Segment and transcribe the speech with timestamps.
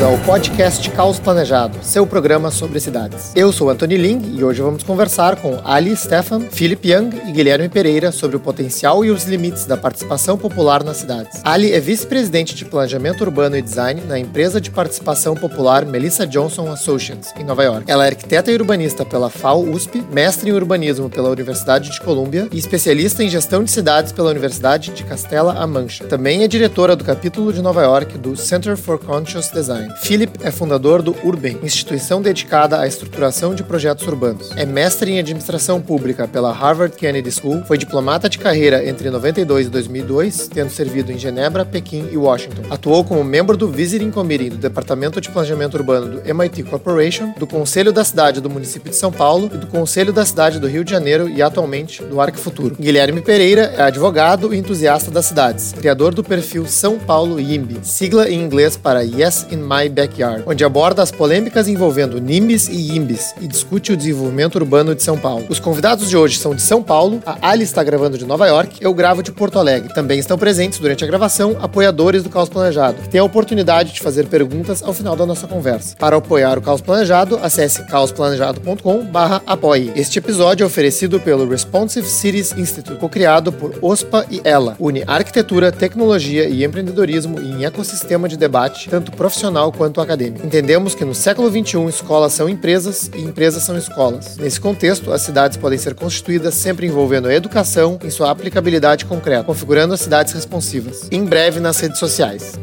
[0.00, 3.32] bem-vindos ao podcast Caos Planejado, seu programa sobre cidades.
[3.36, 7.68] Eu sou Anthony Ling e hoje vamos conversar com Ali Stefan, Philip Young e Guilherme
[7.68, 11.40] Pereira sobre o potencial e os limites da participação popular nas cidades.
[11.44, 16.70] Ali é vice-presidente de Planejamento Urbano e Design na empresa de participação popular Melissa Johnson
[16.70, 17.84] Associates, em Nova York.
[17.90, 22.48] Ela é arquiteta e urbanista pela FAO USP, mestre em urbanismo pela Universidade de Colômbia
[22.50, 26.04] e especialista em gestão de cidades pela Universidade de Castela-A Mancha.
[26.04, 29.89] Também é diretora do capítulo de Nova York do Center for Conscious Design.
[30.02, 34.50] Philip é fundador do Urban, instituição dedicada à estruturação de projetos urbanos.
[34.56, 39.66] É mestre em administração pública pela Harvard Kennedy School, foi diplomata de carreira entre 92
[39.66, 42.62] e 2002, tendo servido em Genebra, Pequim e Washington.
[42.70, 47.46] Atuou como membro do Visiting Committee do Departamento de Planejamento Urbano do MIT Corporation, do
[47.46, 50.84] Conselho da Cidade do município de São Paulo e do Conselho da Cidade do Rio
[50.84, 52.76] de Janeiro e atualmente do Arc Futuro.
[52.78, 58.28] Guilherme Pereira é advogado e entusiasta das cidades, criador do perfil São Paulo YIMBY, sigla
[58.28, 63.34] em inglês para Yes in My Backyard, onde aborda as polêmicas envolvendo NIMBYs e YIMBYs
[63.40, 65.46] e discute o desenvolvimento urbano de São Paulo.
[65.48, 68.76] Os convidados de hoje são de São Paulo, a Ali está gravando de Nova York,
[68.80, 69.94] eu gravo de Porto Alegre.
[69.94, 74.00] Também estão presentes durante a gravação apoiadores do Caos Planejado, que têm a oportunidade de
[74.00, 75.96] fazer perguntas ao final da nossa conversa.
[75.96, 79.92] Para apoiar o Caos Planejado, acesse caosplanejado.com/apoie.
[79.96, 84.76] Este episódio é oferecido pelo Responsive Cities Institute, co-criado por OSPA e ela.
[84.78, 90.46] Une arquitetura, tecnologia e empreendedorismo em ecossistema de debate, tanto profissional quanto acadêmico.
[90.46, 94.36] Entendemos que no século XXI escolas são empresas e empresas são escolas.
[94.36, 99.44] Nesse contexto, as cidades podem ser constituídas sempre envolvendo a educação em sua aplicabilidade concreta,
[99.44, 101.08] configurando as cidades responsivas.
[101.10, 102.58] Em breve nas redes sociais.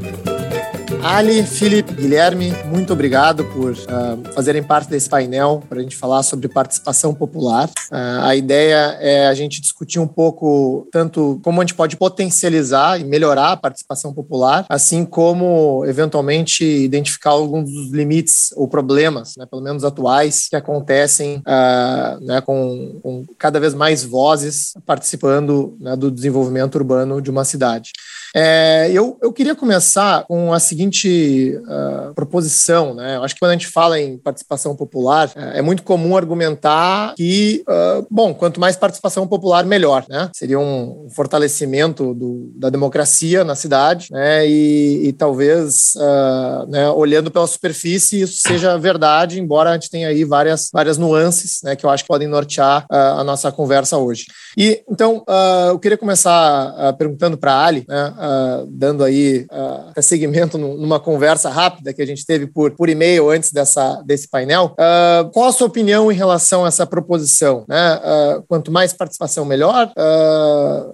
[1.03, 6.23] Ali, Felipe, Guilherme, muito obrigado por uh, fazerem parte desse painel para a gente falar
[6.23, 7.69] sobre participação popular.
[7.91, 12.99] Uh, a ideia é a gente discutir um pouco tanto como a gente pode potencializar
[12.99, 19.45] e melhorar a participação popular, assim como eventualmente identificar alguns dos limites ou problemas, né,
[19.45, 25.95] pelo menos atuais, que acontecem uh, né, com, com, cada vez mais vozes participando né,
[25.95, 27.91] do desenvolvimento urbano de uma cidade.
[28.35, 32.93] É, eu, eu queria começar com a seguinte uh, proposição.
[32.93, 33.17] Né?
[33.17, 37.13] Eu acho que quando a gente fala em participação popular, é, é muito comum argumentar
[37.15, 40.05] que, uh, bom, quanto mais participação popular, melhor.
[40.09, 40.29] Né?
[40.33, 44.47] Seria um fortalecimento do, da democracia na cidade né?
[44.47, 50.09] e, e talvez, uh, né, olhando pela superfície, isso seja verdade, embora a gente tenha
[50.09, 54.25] aí várias, várias nuances né, que eu acho que podem nortear a nossa conversa hoje.
[54.57, 55.23] E então,
[55.69, 61.49] eu queria começar perguntando para a Ali, né, uh, dando aí uh, segmento numa conversa
[61.49, 64.73] rápida que a gente teve por, por e-mail antes dessa, desse painel.
[64.73, 67.65] Uh, qual a sua opinião em relação a essa proposição?
[67.67, 67.99] Né?
[68.47, 69.91] Quanto mais participação, melhor?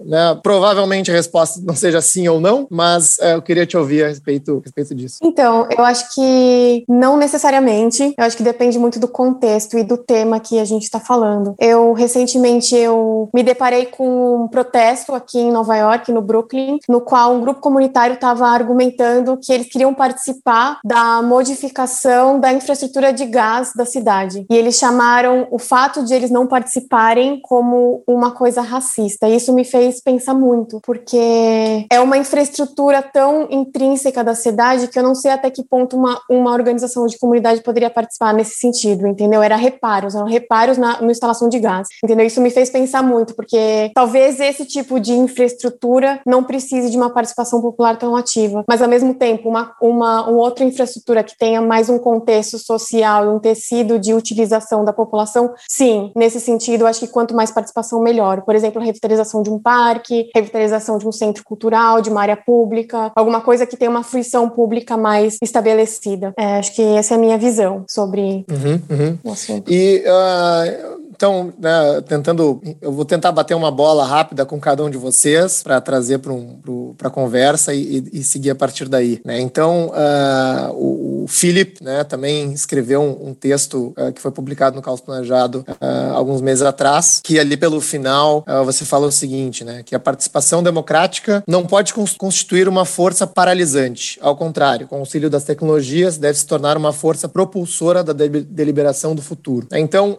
[0.04, 0.38] né?
[0.42, 4.58] Provavelmente a resposta não seja sim ou não, mas eu queria te ouvir a respeito,
[4.58, 5.18] a respeito disso.
[5.22, 8.14] Então, eu acho que não necessariamente.
[8.16, 11.54] Eu acho que depende muito do contexto e do tema que a gente está falando.
[11.58, 17.00] Eu, recentemente, eu me deparei com um protesto aqui em Nova York, no Brooklyn, no
[17.00, 23.12] qual qual um grupo comunitário estava argumentando que eles queriam participar da modificação da infraestrutura
[23.12, 24.44] de gás da cidade.
[24.50, 29.28] E eles chamaram o fato de eles não participarem como uma coisa racista.
[29.28, 34.98] E isso me fez pensar muito, porque é uma infraestrutura tão intrínseca da cidade que
[34.98, 39.06] eu não sei até que ponto uma, uma organização de comunidade poderia participar nesse sentido,
[39.06, 39.40] entendeu?
[39.40, 42.26] Era reparos, eram reparos na, na instalação de gás, entendeu?
[42.26, 47.03] Isso me fez pensar muito, porque talvez esse tipo de infraestrutura não precise de uma
[47.04, 51.36] uma participação popular tão ativa, mas ao mesmo tempo uma, uma, uma outra infraestrutura que
[51.36, 56.86] tenha mais um contexto social e um tecido de utilização da população, sim, nesse sentido,
[56.86, 58.42] acho que quanto mais participação, melhor.
[58.42, 62.36] Por exemplo, a revitalização de um parque, revitalização de um centro cultural, de uma área
[62.36, 66.32] pública, alguma coisa que tenha uma fruição pública mais estabelecida.
[66.38, 69.18] É, acho que essa é a minha visão sobre uhum, uhum.
[69.24, 69.70] o assunto.
[69.72, 74.90] E uh, então, né, tentando, eu vou tentar bater uma bola rápida com cada um
[74.90, 79.20] de vocês para trazer para um, a conversa e, e, seguir a partir daí.
[79.24, 79.40] Né?
[79.40, 84.74] Então, uh, o, o Philip né, também escreveu um, um texto uh, que foi publicado
[84.74, 89.64] no Caos Planejado uh, alguns meses atrás, que ali pelo final você fala o seguinte,
[89.64, 94.18] né, que a participação democrática não pode constituir uma força paralisante.
[94.20, 99.22] Ao contrário, o auxílio das tecnologias, deve se tornar uma força propulsora da deliberação do
[99.22, 99.66] futuro.
[99.72, 100.16] Então,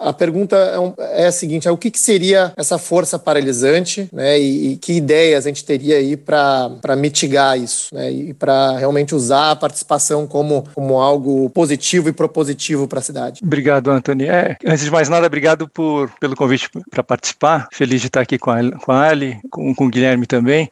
[0.00, 0.56] a pergunta
[0.98, 4.38] é, é, a seguinte: é, o que, que, seria essa força paralisante, né?
[4.38, 8.10] E, e que ideias a gente teria aí para mitigar isso, né?
[8.10, 13.40] E para realmente usar a participação como, como algo positivo e propositivo para a cidade.
[13.42, 14.26] Obrigado, Anthony.
[14.26, 17.68] É, antes de mais nada, obrigado por, pelo convite para participar.
[17.72, 20.68] Feliz de estar aqui com a, com a Ali, com, com o Guilherme também.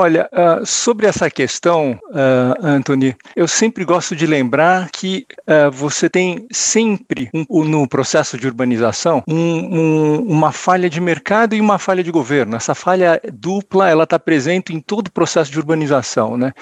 [0.00, 6.08] Olha, uh, sobre essa questão, uh, Anthony, eu sempre gosto de lembrar que uh, você
[6.08, 11.80] tem sempre um, no processo de urbanização um, um, uma falha de mercado e uma
[11.80, 12.54] falha de governo.
[12.54, 16.52] Essa falha dupla, ela está presente em todo o processo de urbanização, né?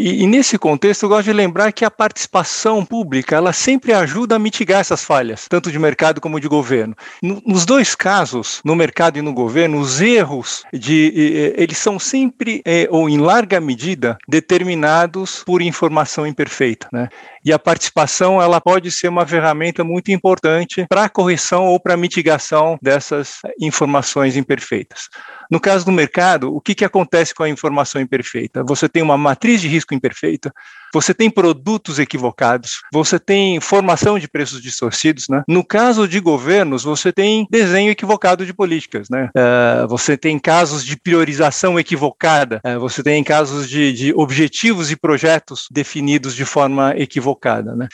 [0.00, 4.36] E, e, nesse contexto, eu gosto de lembrar que a participação pública ela sempre ajuda
[4.36, 6.96] a mitigar essas falhas, tanto de mercado como de governo.
[7.22, 12.62] No, nos dois casos, no mercado e no governo, os erros de eles são sempre
[12.64, 17.10] é, ou em larga medida determinados por informação imperfeita, né?
[17.44, 21.94] E a participação ela pode ser uma ferramenta muito importante para a correção ou para
[21.94, 25.08] a mitigação dessas informações imperfeitas.
[25.50, 28.62] No caso do mercado, o que, que acontece com a informação imperfeita?
[28.64, 30.52] Você tem uma matriz de risco imperfeita,
[30.92, 35.26] você tem produtos equivocados, você tem formação de preços distorcidos.
[35.28, 35.42] Né?
[35.48, 39.08] No caso de governos, você tem desenho equivocado de políticas.
[39.08, 39.30] Né?
[39.36, 44.96] Uh, você tem casos de priorização equivocada, uh, você tem casos de, de objetivos e
[44.96, 47.74] projetos definidos de forma equivocada.
[47.74, 47.88] Né?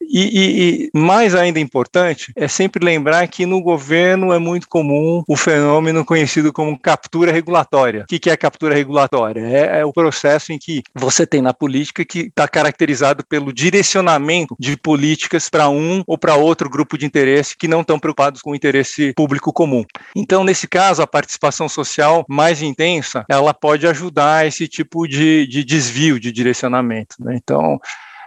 [0.00, 5.22] E, e, e, mais ainda importante é sempre lembrar que no governo é muito comum
[5.26, 8.02] o fenômeno conhecido como captura regulatória.
[8.02, 9.40] O que, que é captura regulatória?
[9.40, 14.56] É, é, o processo em que você tem na política que está caracterizado pelo direcionamento
[14.58, 18.50] de políticas para um ou para outro grupo de interesse que não estão preocupados com
[18.50, 19.84] o interesse público comum.
[20.14, 25.64] Então, nesse caso, a participação social mais intensa, ela pode ajudar esse tipo de, de
[25.64, 27.16] desvio de direcionamento.
[27.20, 27.36] Né?
[27.36, 27.78] Então,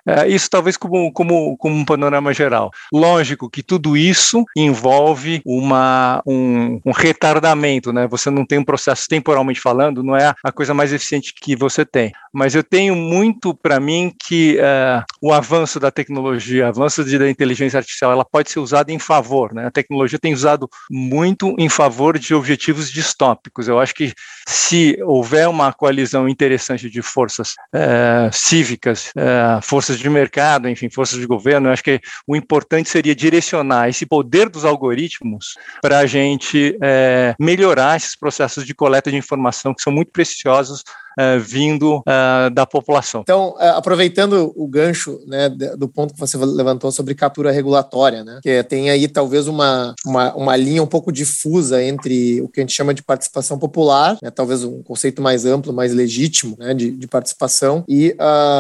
[0.05, 2.71] é, isso talvez como, como, como um panorama geral.
[2.91, 8.07] Lógico que tudo isso envolve uma, um, um retardamento, né?
[8.07, 11.85] Você não tem um processo temporalmente falando, não é a coisa mais eficiente que você
[11.85, 12.11] tem.
[12.33, 17.29] Mas eu tenho muito para mim que uh, o avanço da tecnologia, o avanço da
[17.29, 19.67] inteligência artificial, ela pode ser usada em favor, né?
[19.67, 23.67] A tecnologia tem usado muito em favor de objetivos distópicos.
[23.67, 24.13] Eu acho que
[24.47, 30.89] se houver uma coalizão interessante de forças uh, cívicas, uh, forças forças de mercado, enfim,
[30.89, 35.99] forças de governo, eu acho que o importante seria direcionar esse poder dos algoritmos para
[35.99, 40.83] a gente é, melhorar esses processos de coleta de informação que são muito preciosos
[41.17, 43.21] uh, vindo uh, da população.
[43.21, 48.39] Então, uh, aproveitando o gancho né, do ponto que você levantou sobre captura regulatória, né,
[48.41, 52.63] que tem aí talvez uma, uma, uma linha um pouco difusa entre o que a
[52.63, 56.91] gente chama de participação popular, né, talvez um conceito mais amplo, mais legítimo né, de,
[56.91, 58.15] de participação, e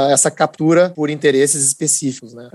[0.09, 2.49] essa captura por interesses específicos, né,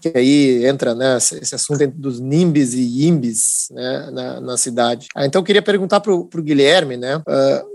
[0.00, 5.08] que aí entra né, esse assunto dos NIMBs e IMBs né, na, na cidade.
[5.14, 7.22] Ah, então, eu queria perguntar para o Guilherme né,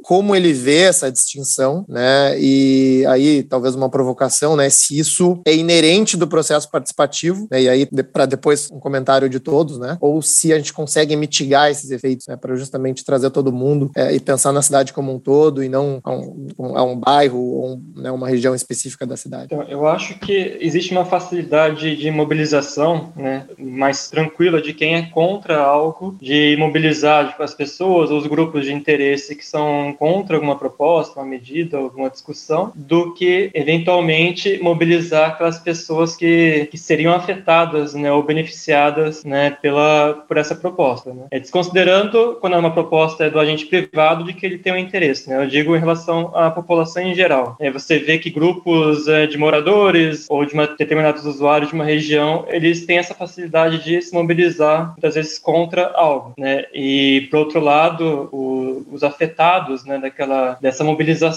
[0.04, 1.49] como ele vê essa distinção
[1.88, 2.40] né?
[2.40, 4.70] E aí talvez uma provocação, né?
[4.70, 7.64] Se isso é inerente do processo participativo, né?
[7.64, 9.98] E aí para depois um comentário de todos, né?
[10.02, 12.36] Ou se a gente consegue mitigar esses efeitos, né?
[12.36, 16.00] Para justamente trazer todo mundo é, e pensar na cidade como um todo e não
[16.04, 19.46] a um, a um bairro ou um, né, uma região específica da cidade.
[19.46, 23.46] Então, eu acho que existe uma facilidade de mobilização, né?
[23.58, 28.74] Mais tranquila de quem é contra algo, de mobilizar tipo, as pessoas, os grupos de
[28.74, 35.32] interesse que são contra alguma proposta, uma medida medida, alguma discussão, do que eventualmente mobilizar
[35.32, 41.14] aquelas pessoas que, que seriam afetadas né, ou beneficiadas né, pela, por essa proposta.
[41.14, 41.26] Né?
[41.32, 45.30] É desconsiderando, quando é uma proposta do agente privado, de que ele tem um interesse.
[45.30, 45.42] Né?
[45.42, 47.56] Eu digo em relação à população em geral.
[47.60, 51.86] É, você vê que grupos é, de moradores ou de uma, determinados usuários de uma
[51.86, 56.34] região, eles têm essa facilidade de se mobilizar, muitas vezes, contra algo.
[56.38, 56.66] Né?
[56.74, 61.29] E, por outro lado, o, os afetados né, daquela, dessa mobilização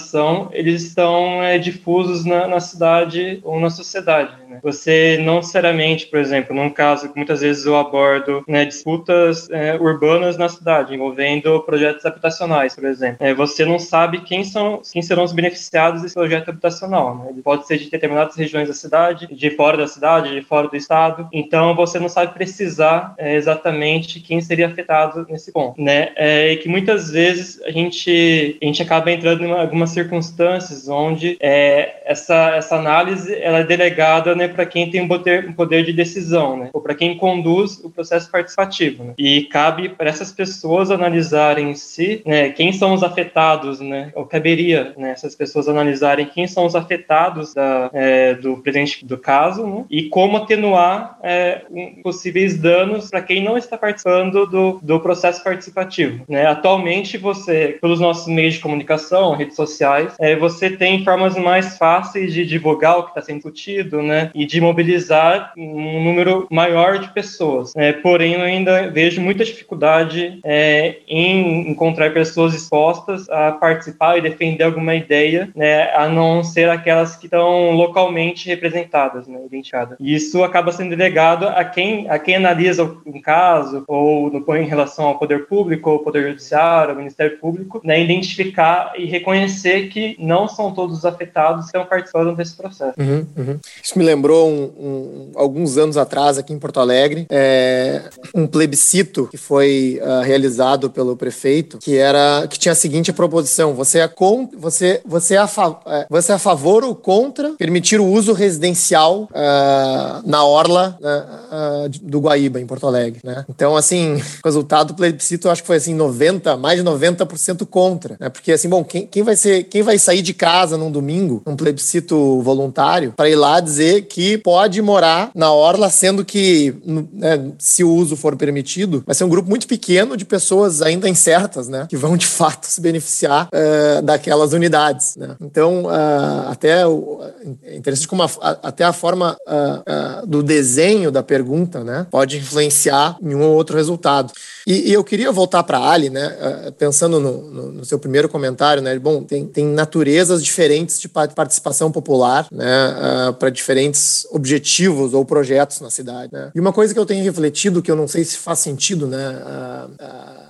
[0.51, 4.35] eles estão é, difusos na, na, cidade ou na sociedade.
[4.47, 4.59] Né?
[4.63, 9.75] Você não necessariamente, por exemplo, num caso que muitas vezes eu abordo né, disputas é,
[9.75, 15.01] urbanas na cidade, envolvendo projetos habitacionais, por exemplo, é, você não sabe quem, são, quem
[15.01, 17.17] serão os beneficiados desse projeto habitacional.
[17.17, 17.29] Né?
[17.31, 20.75] Ele pode ser de determinadas regiões da cidade, de fora da cidade, de fora do
[20.75, 25.81] estado, então você não sabe precisar é, exatamente quem seria afetado nesse ponto.
[25.81, 26.11] Né?
[26.15, 30.87] É, e que muitas vezes a gente, a gente acaba entrando em alguma algumas circunstâncias
[30.87, 35.53] onde é, essa, essa análise ela é delegada né, para quem tem um poder, um
[35.53, 39.03] poder de decisão, né, ou para quem conduz o processo participativo.
[39.03, 44.11] Né, e cabe para essas pessoas analisarem em si né, quem são os afetados, né,
[44.15, 49.17] ou caberia né, essas pessoas analisarem quem são os afetados da, é, do presente do
[49.17, 51.61] caso né, e como atenuar é,
[52.01, 56.23] possíveis danos para quem não está participando do, do processo participativo.
[56.27, 56.45] Né.
[56.45, 59.72] Atualmente, você, pelos nossos meios de comunicação, redes sociais,
[60.19, 64.45] é, você tem formas mais fáceis de divulgar o que está sendo discutido, né, e
[64.45, 67.73] de mobilizar um número maior de pessoas.
[67.75, 74.21] É, porém, eu ainda vejo muita dificuldade é, em encontrar pessoas dispostas a participar e
[74.21, 79.97] defender alguma ideia, né, a não ser aquelas que estão localmente representadas, né, identificadas.
[79.99, 84.65] E isso acaba sendo delegado a quem, a quem analisa um caso, ou no, em
[84.65, 90.15] relação ao poder público, ou poder judiciário, ao Ministério Público, né, identificar e reconhecer que
[90.19, 92.93] não são todos os afetados que estão participando desse processo.
[92.99, 93.59] Uhum, uhum.
[93.81, 98.03] Isso me lembrou um, um, alguns anos atrás, aqui em Porto Alegre, é,
[98.33, 103.73] um plebiscito que foi uh, realizado pelo prefeito, que era que tinha a seguinte proposição:
[103.73, 104.09] você é,
[104.57, 105.49] você, você é, a,
[105.87, 111.89] é, você é a favor ou contra permitir o uso residencial uh, na orla uh,
[112.01, 113.21] do Guaíba, em Porto Alegre.
[113.23, 113.45] Né?
[113.49, 117.65] Então, assim, o resultado do plebiscito, eu acho que foi assim, 90, mais de 90%
[117.67, 118.15] contra.
[118.19, 118.29] Né?
[118.29, 121.55] Porque, assim, bom, quem, quem, vai ser, quem vai sair de casa num domingo, num
[121.55, 127.83] plebiscito voluntário, para ir lá dizer que pode morar na orla, sendo que, né, se
[127.83, 131.85] o uso for permitido, vai ser um grupo muito pequeno de pessoas ainda incertas, né?
[131.89, 135.35] Que vão, de fato, se beneficiar uh, daquelas unidades, né?
[135.41, 137.19] Então, uh, até o,
[137.63, 138.29] é interessante como a,
[138.63, 142.07] até a forma uh, do desenho da pergunta, né?
[142.09, 144.31] Pode influenciar em um ou outro resultado.
[144.65, 146.71] E, e eu queria voltar para Ali, né?
[146.77, 148.97] pensando no, no, no, seu primeiro comentário, né?
[148.97, 153.33] Bom, tem, tem naturezas diferentes de participação popular, né?
[153.37, 156.51] para diferentes objetivos ou projetos na cidade, né?
[156.55, 159.41] E uma coisa que eu tenho refletido, que eu não sei se faz sentido, né?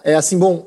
[0.03, 0.65] é assim, bom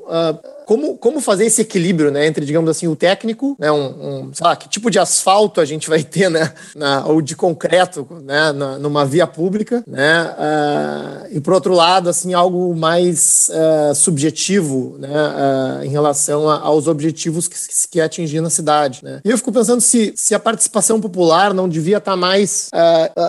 [0.67, 4.45] como, como fazer esse equilíbrio, né, entre, digamos assim, o técnico, né, um, um sei
[4.45, 8.51] lá, que tipo de asfalto a gente vai ter, né, na, ou de concreto, né,
[8.51, 14.97] na, numa via pública, né, uh, e por outro lado, assim, algo mais uh, subjetivo,
[14.99, 19.21] né, uh, em relação a, aos objetivos que se quer atingir na cidade, né.
[19.23, 22.69] E eu fico pensando se, se a participação popular não devia estar mais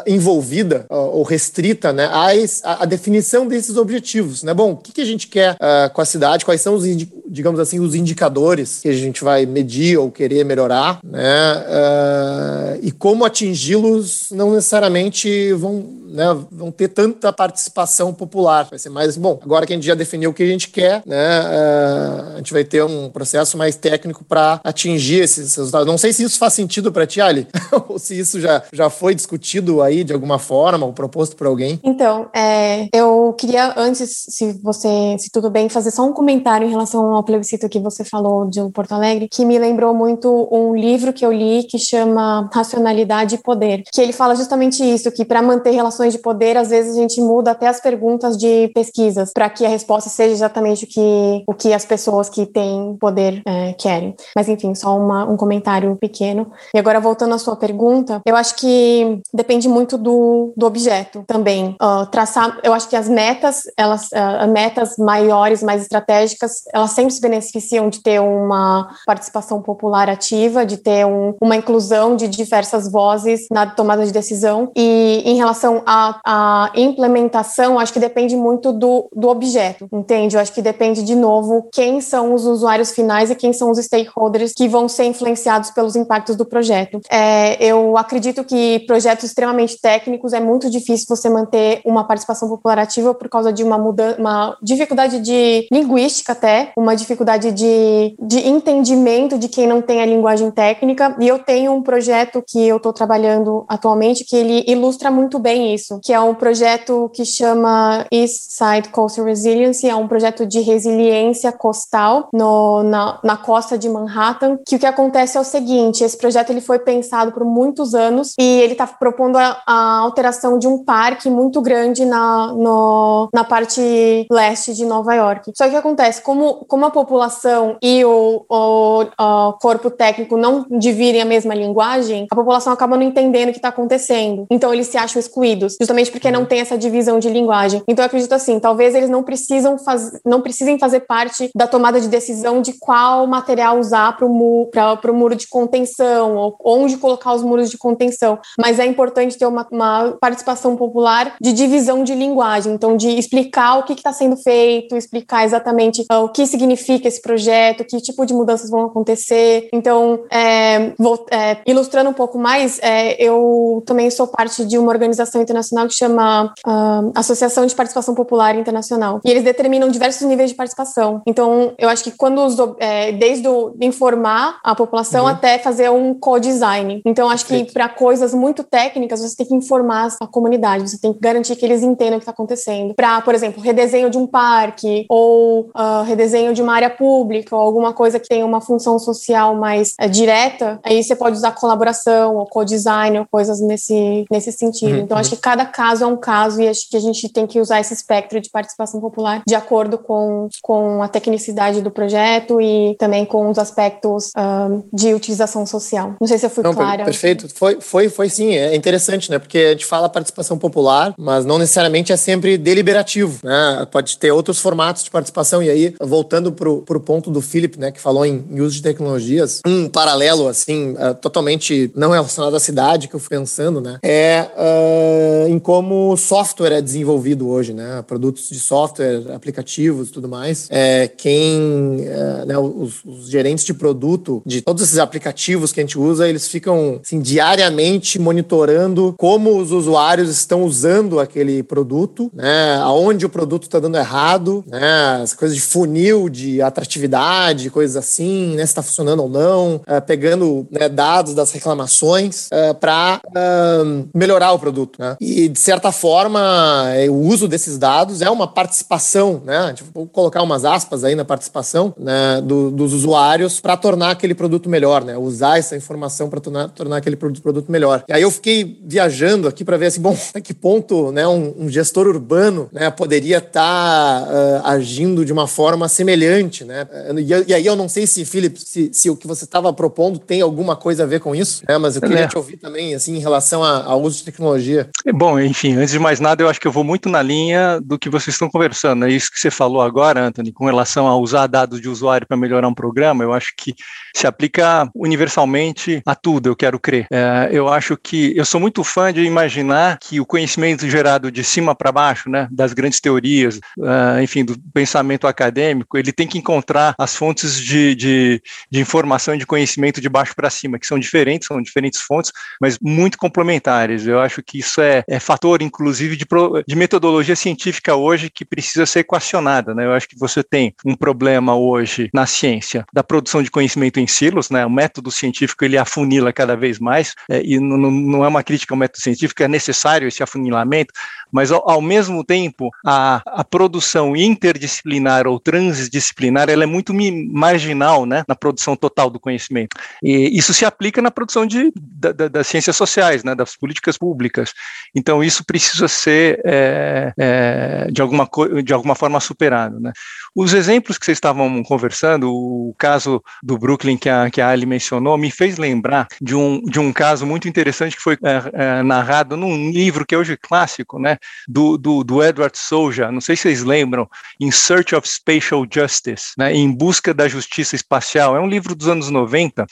[0.06, 4.52] envolvida ou restrita, né, a, a, definição desses objetivos, né.
[4.52, 5.56] Bom, o que, que a gente quer
[5.92, 6.84] com a cidade, quais são os
[7.28, 11.18] digamos assim, os indicadores que a gente vai medir ou querer melhorar, né?
[11.58, 18.66] Uh, e como atingi-los não necessariamente vão né, vão ter tanta participação popular.
[18.68, 21.02] Vai ser mais, bom, agora que a gente já definiu o que a gente quer,
[21.06, 25.86] né, uh, a gente vai ter um processo mais técnico para atingir esses resultados.
[25.86, 27.46] Não sei se isso faz sentido para ti, Ali,
[27.88, 31.78] ou se isso já, já foi discutido aí de alguma forma ou proposto por alguém.
[31.84, 36.70] Então, é, eu queria antes, se você, se tudo bem, fazer só um comentário em
[36.70, 41.12] relação ao plebiscito que você falou de Porto Alegre, que me lembrou muito um livro
[41.12, 45.42] que eu li que chama Racionalidade e Poder, que ele fala justamente isso, que para
[45.42, 49.32] manter relações relações de poder, às vezes a gente muda até as perguntas de pesquisas
[49.32, 53.42] para que a resposta seja exatamente o que, o que as pessoas que têm poder
[53.44, 54.14] é, querem.
[54.34, 56.50] Mas enfim, só uma, um comentário pequeno.
[56.74, 61.76] E agora voltando à sua pergunta, eu acho que depende muito do, do objeto também.
[61.82, 67.12] Uh, traçar, eu acho que as metas, elas, uh, metas maiores, mais estratégicas, elas sempre
[67.12, 72.90] se beneficiam de ter uma participação popular ativa, de ter um, uma inclusão de diversas
[72.90, 74.70] vozes na tomada de decisão.
[74.76, 80.36] E em relação a, a implementação, acho que depende muito do, do objeto, entende?
[80.36, 83.78] Eu acho que depende, de novo, quem são os usuários finais e quem são os
[83.78, 87.00] stakeholders que vão ser influenciados pelos impactos do projeto.
[87.10, 92.78] É, eu acredito que projetos extremamente técnicos é muito difícil você manter uma participação popular
[92.78, 98.46] ativa por causa de uma, mudança, uma dificuldade de linguística até, uma dificuldade de, de
[98.46, 101.16] entendimento de quem não tem a linguagem técnica.
[101.18, 105.74] E eu tenho um projeto que eu estou trabalhando atualmente que ele ilustra muito bem
[105.74, 110.44] isso isso, que é um projeto que chama East Side Coastal Resilience, é um projeto
[110.44, 115.44] de resiliência costal no, na, na costa de Manhattan, que o que acontece é o
[115.44, 119.98] seguinte, esse projeto ele foi pensado por muitos anos e ele está propondo a, a,
[120.00, 125.52] alteração de um parque muito grande na, no, na parte leste de Nova York.
[125.56, 130.36] Só que o que acontece, como, como a população e o, o, o corpo técnico
[130.36, 134.46] não dividem a mesma linguagem, a população acaba não entendendo o que está acontecendo.
[134.50, 136.46] Então eles se acham excluídos justamente porque não uhum.
[136.46, 137.82] tem essa divisão de linguagem.
[137.88, 142.00] Então eu acredito assim, talvez eles não precisam faz, não precisem fazer parte da tomada
[142.00, 144.70] de decisão de qual material usar para o mu
[145.12, 149.66] muro de contenção ou onde colocar os muros de contenção, mas é importante ter uma,
[149.70, 154.96] uma participação popular de divisão de linguagem, então de explicar o que está sendo feito,
[154.96, 159.68] explicar exatamente uh, o que significa esse projeto, que tipo de mudanças vão acontecer.
[159.72, 164.90] Então, é, vou, é, ilustrando um pouco mais, é, eu também sou parte de uma
[164.90, 169.20] organização internacional internacional que chama uh, Associação de Participação Popular Internacional.
[169.24, 171.22] E eles determinam diversos níveis de participação.
[171.26, 175.30] Então, eu acho que quando os, é, desde o, informar a população uhum.
[175.30, 177.02] até fazer um co-design.
[177.04, 181.12] Então, acho que para coisas muito técnicas, você tem que informar a comunidade, você tem
[181.12, 182.94] que garantir que eles entendam o que está acontecendo.
[182.94, 187.62] Para, por exemplo, redesenho de um parque ou uh, redesenho de uma área pública ou
[187.62, 192.36] alguma coisa que tenha uma função social mais uh, direta, aí você pode usar colaboração
[192.36, 194.92] ou co-design ou coisas nesse, nesse sentido.
[194.92, 195.00] Uhum.
[195.00, 197.58] Então, acho que cada caso é um caso e acho que a gente tem que
[197.58, 202.94] usar esse espectro de participação popular de acordo com, com a tecnicidade do projeto e
[202.98, 206.16] também com os aspectos um, de utilização social.
[206.20, 207.02] Não sei se eu fui não, clara.
[207.02, 207.48] Perfeito.
[207.48, 208.56] Foi, foi, foi sim.
[208.56, 209.38] É interessante, né?
[209.38, 213.86] Porque a gente fala participação popular, mas não necessariamente é sempre deliberativo, né?
[213.90, 215.62] Pode ter outros formatos de participação.
[215.62, 217.90] E aí, voltando para o ponto do Philip, né?
[217.90, 222.60] Que falou em, em uso de tecnologias, um paralelo, assim, uh, totalmente não relacionado à
[222.60, 223.98] cidade que eu fui pensando, né?
[224.02, 228.02] É uh, em como software é desenvolvido hoje, né?
[228.06, 230.66] Produtos de software, aplicativos, tudo mais.
[230.70, 232.58] É, quem, uh, né?
[232.58, 237.00] Os, os, gerentes de produto de todos esses aplicativos que a gente usa, eles ficam
[237.04, 242.76] assim, diariamente monitorando como os usuários estão usando aquele produto, né?
[242.82, 245.20] Aonde o produto está dando errado, né?
[245.22, 248.64] As coisas de funil, de atratividade, coisas assim, né?
[248.64, 254.52] Se está funcionando ou não, uh, pegando né, dados das reclamações uh, para uh, melhorar
[254.52, 254.98] o produto.
[254.98, 255.16] Né?
[255.20, 259.72] E, de certa forma, é, o uso desses dados é uma participação, né?
[259.74, 264.34] Tipo, vou colocar umas aspas aí na participação né, do, dos usuários para tornar aquele
[264.34, 265.16] produto melhor, né?
[265.16, 268.04] Usar essa informação para tornar, tornar aquele produto, melhor.
[268.08, 271.54] E aí eu fiquei viajando aqui para ver assim, bom, até que ponto né, um,
[271.58, 276.86] um gestor urbano né, poderia estar tá, uh, agindo de uma forma semelhante, né?
[277.16, 280.18] E, e, aí eu não sei se, Felipe, se, se o que você estava propondo
[280.18, 281.76] tem alguma coisa a ver com isso, né?
[281.78, 282.28] Mas eu queria é.
[282.28, 284.88] te ouvir também, assim, em relação ao uso de tecnologia.
[285.08, 287.80] É bom, enfim, antes de mais nada, eu acho que eu vou muito na linha
[287.80, 289.06] do que vocês estão conversando.
[289.06, 292.36] É isso que você falou agora, Anthony, com relação a usar dados de usuário para
[292.36, 293.24] melhorar um programa.
[293.24, 293.74] Eu acho que
[294.14, 297.06] se aplica universalmente a tudo, eu quero crer.
[297.10, 301.42] É, eu acho que eu sou muito fã de imaginar que o conhecimento gerado de
[301.42, 306.36] cima para baixo, né, das grandes teorias, uh, enfim, do pensamento acadêmico, ele tem que
[306.36, 310.86] encontrar as fontes de, de, de informação e de conhecimento de baixo para cima, que
[310.86, 312.30] são diferentes, são diferentes fontes,
[312.60, 314.06] mas muito complementares.
[314.06, 318.44] Eu acho que isso é, é fator, inclusive, de, pro, de metodologia científica hoje que
[318.44, 319.74] precisa ser equacionada.
[319.74, 319.86] Né?
[319.86, 324.06] Eu acho que você tem um problema hoje na ciência da produção de conhecimento em
[324.06, 324.64] silos, né?
[324.64, 328.78] o método científico ele afunila cada vez mais, é, e não é uma crítica ao
[328.78, 330.92] método científico, é necessário esse afunilamento,
[331.32, 338.06] mas ao, ao mesmo tempo a, a produção interdisciplinar ou transdisciplinar ela é muito marginal
[338.06, 339.76] né, na produção total do conhecimento.
[340.02, 343.96] E isso se aplica na produção de, da, da, das ciências sociais, né, das políticas
[343.96, 344.52] públicas.
[344.94, 348.28] Então isso precisa ser é, é, de, alguma,
[348.62, 349.80] de alguma forma superado.
[349.80, 349.92] Né.
[350.40, 354.66] Os exemplos que vocês estavam conversando, o caso do Brooklyn que a, que a Ali
[354.66, 358.82] mencionou, me fez lembrar de um, de um caso muito interessante que foi é, é
[358.84, 363.34] narrado num livro que é hoje clássico, né, do, do, do, Edward Souza, não sei
[363.34, 368.36] se vocês lembram, In Search of Spatial Justice, né, Em Busca da Justiça Espacial.
[368.36, 369.66] É um livro dos anos 90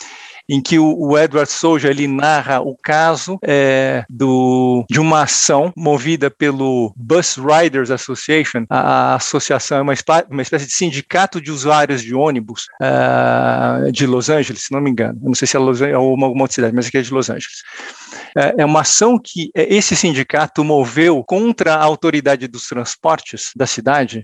[0.48, 5.72] em que o, o Edward Souza ele narra o caso é, do, de uma ação
[5.76, 8.64] movida pelo Bus Riders Association.
[8.70, 9.94] A, a associação é uma,
[10.30, 14.90] uma, espécie de sindicato de usuários de ônibus uh, de Los Angeles, se não me
[14.90, 15.18] engano.
[15.22, 17.12] Não sei se é Los Angeles ou uma, uma outra cidade, mas aqui é de
[17.12, 17.62] Los Angeles.
[18.36, 24.22] É, é uma ação que esse sindicato moveu contra a autoridade dos transportes da cidade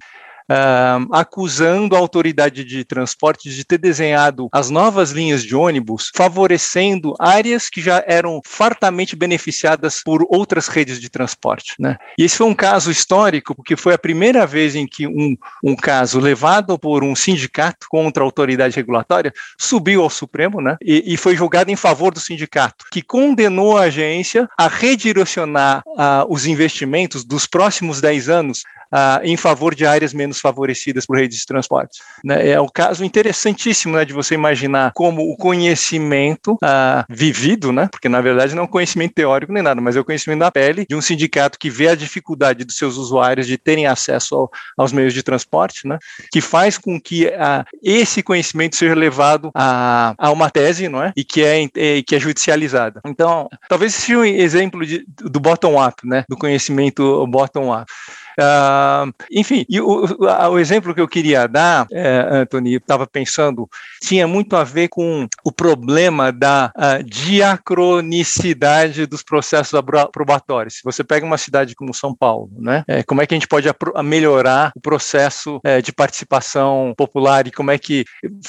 [0.51, 7.15] uh, acusando a autoridade de transporte de ter desenhado as novas linhas de ônibus favorecendo
[7.19, 11.75] áreas que já eram fartamente beneficiadas por outras redes de transporte.
[11.79, 11.97] Né?
[12.19, 15.77] E esse foi um caso histórico, porque foi a primeira vez em que um, um
[15.77, 20.77] caso levado por um sindicato contra a autoridade regulatória subiu ao Supremo né?
[20.83, 26.27] e, e foi julgado em favor do sindicato, que condenou a agência a redirecionar uh,
[26.29, 31.39] os investimentos dos próximos 10 anos uh, em favor de áreas menos favorecidas por redes
[31.39, 32.01] de transporte.
[32.23, 32.51] Né?
[32.51, 38.09] É um caso interessantíssimo né, de você imaginar como o conhecimento uh, vivido, né, porque
[38.09, 40.87] na verdade não é um conhecimento teórico nem nada, mas é o conhecimento da pele
[40.89, 44.93] de um sindicato que vê a dificuldade dos seus usuários de terem acesso ao, aos
[44.93, 45.99] meios de transporte, né,
[46.31, 51.13] que faz com que uh, esse conhecimento seja levado a, a uma tese, não é,
[51.17, 53.01] e que é, é que é judicializada.
[53.07, 57.91] Então, talvez seja um exemplo de, do bottom-up, né, do conhecimento bottom-up.
[58.39, 60.07] Uh, enfim, o,
[60.51, 63.69] o, exemplo que eu queria dar, é, Anthony, estava pensando,
[64.01, 66.73] tinha muito a ver com o problema da
[67.05, 70.77] diacronicidade dos processos aprobatórios.
[70.77, 73.49] Se você pega uma cidade como São Paulo, né, é, como é que a gente
[73.49, 73.69] pode
[74.05, 78.05] melhorar o processo é, de participação popular e como é que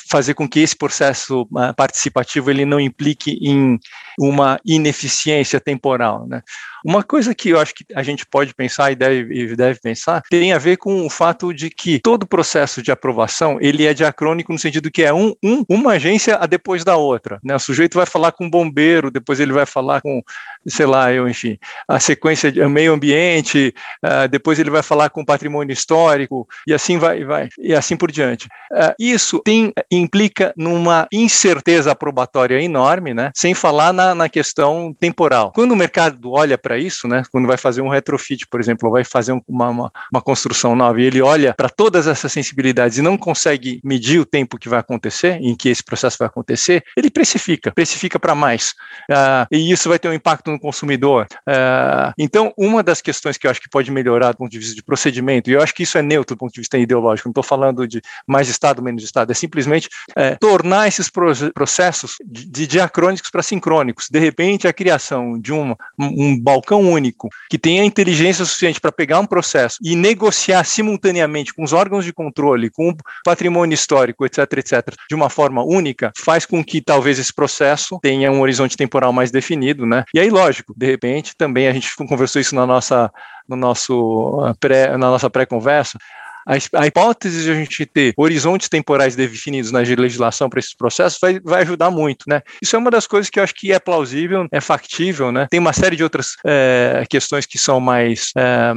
[0.09, 3.79] fazer com que esse processo uh, participativo ele não implique em
[4.19, 6.41] uma ineficiência temporal, né?
[6.83, 10.21] Uma coisa que eu acho que a gente pode pensar e deve, e deve pensar
[10.29, 14.51] tem a ver com o fato de que todo processo de aprovação ele é diacrônico
[14.51, 17.39] no sentido que é um, um uma agência depois da outra.
[17.43, 17.55] Né?
[17.55, 20.21] O sujeito vai falar com o bombeiro, depois ele vai falar com,
[20.67, 25.25] sei lá, eu, enfim, a sequência de meio ambiente, uh, depois ele vai falar com
[25.25, 28.47] patrimônio histórico e assim vai, vai e assim por diante.
[28.71, 33.31] Uh, isso tem implica numa incerteza aprobatória enorme, né?
[33.35, 35.51] Sem falar na, na questão temporal.
[35.53, 37.23] Quando o mercado olha para para isso, né?
[37.31, 40.99] Quando vai fazer um retrofit, por exemplo, ou vai fazer uma, uma, uma construção nova
[40.99, 44.79] e ele olha para todas essas sensibilidades e não consegue medir o tempo que vai
[44.79, 48.71] acontecer, em que esse processo vai acontecer, ele precifica, precifica para mais.
[49.09, 51.27] Uh, e isso vai ter um impacto no consumidor.
[51.47, 54.75] Uh, então, uma das questões que eu acho que pode melhorar do ponto de vista
[54.75, 57.31] de procedimento, e eu acho que isso é neutro do ponto de vista ideológico, não
[57.31, 61.09] estou falando de mais Estado, menos Estado, é simplesmente é, tornar esses
[61.53, 64.07] processos de, de diacrônicos para sincrônicos.
[64.09, 68.91] De repente, a criação de um, um balcão balcão único, que tenha inteligência suficiente para
[68.91, 74.25] pegar um processo e negociar simultaneamente com os órgãos de controle, com o patrimônio histórico,
[74.25, 78.77] etc., etc., de uma forma única, faz com que talvez esse processo tenha um horizonte
[78.77, 80.05] temporal mais definido, né?
[80.13, 83.11] E aí, lógico, de repente, também a gente conversou isso na nossa,
[83.47, 85.97] no nosso pré, na nossa pré-conversa,
[86.45, 91.39] a, hipótese de a gente ter horizontes temporais definidos na legislação para esses processos vai,
[91.39, 92.41] vai ajudar muito, né?
[92.61, 95.47] Isso é uma das coisas que eu acho que é plausível, é factível, né?
[95.49, 98.73] Tem uma série de outras é, questões que são mais é,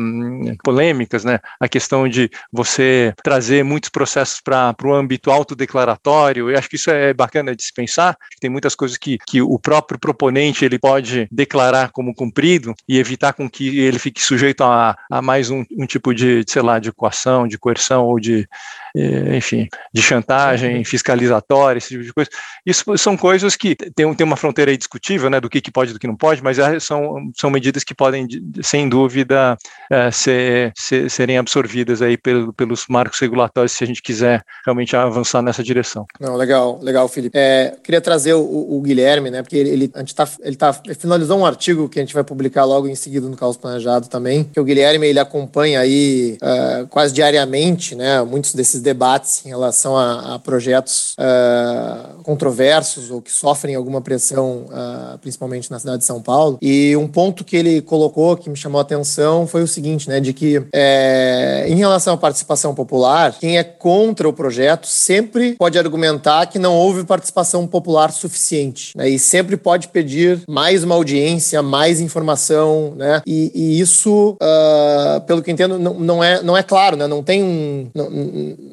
[0.63, 1.41] polêmicas, né?
[1.61, 6.91] A questão de você trazer muitos processos para o âmbito autodeclaratório, eu acho que isso
[6.91, 11.29] é bacana de se pensar, tem muitas coisas que, que o próprio proponente ele pode
[11.31, 15.87] declarar como cumprido e evitar com que ele fique sujeito a, a mais um, um
[15.87, 18.49] tipo de, sei lá, de equação, de de coerção ou de,
[18.95, 22.31] eh, enfim, de chantagem fiscalizatória, esse tipo de coisa.
[22.65, 25.91] Isso são coisas que tem, tem uma fronteira aí discutível, né, do que, que pode
[25.91, 28.27] e do que não pode, mas é, são, são medidas que podem,
[28.63, 29.57] sem dúvida,
[29.91, 34.95] é, ser, ser, serem absorvidas aí pelo, pelos marcos regulatórios se a gente quiser realmente
[34.97, 36.07] avançar nessa direção.
[36.21, 37.37] Não, legal, legal, Felipe.
[37.37, 40.79] É, queria trazer o, o, Guilherme, né, porque ele, ele, a gente tá, ele, tá,
[40.85, 44.09] ele finalizou um artigo que a gente vai publicar logo em seguida no Caos Planejado
[44.09, 47.46] também, que o Guilherme, ele acompanha aí uh, quase diariamente
[47.95, 54.01] né, muitos desses debates em relação a, a projetos uh, controversos ou que sofrem alguma
[54.01, 56.59] pressão, uh, principalmente na cidade de São Paulo.
[56.61, 60.21] E um ponto que ele colocou que me chamou a atenção foi o seguinte, né,
[60.21, 65.79] de que é, em relação à participação popular, quem é contra o projeto sempre pode
[65.79, 71.63] argumentar que não houve participação popular suficiente, né, e sempre pode pedir mais uma audiência,
[71.63, 76.63] mais informação, né, e, e isso, uh, pelo que entendo, não, não, é, não é
[76.63, 77.91] claro, né, não tem um.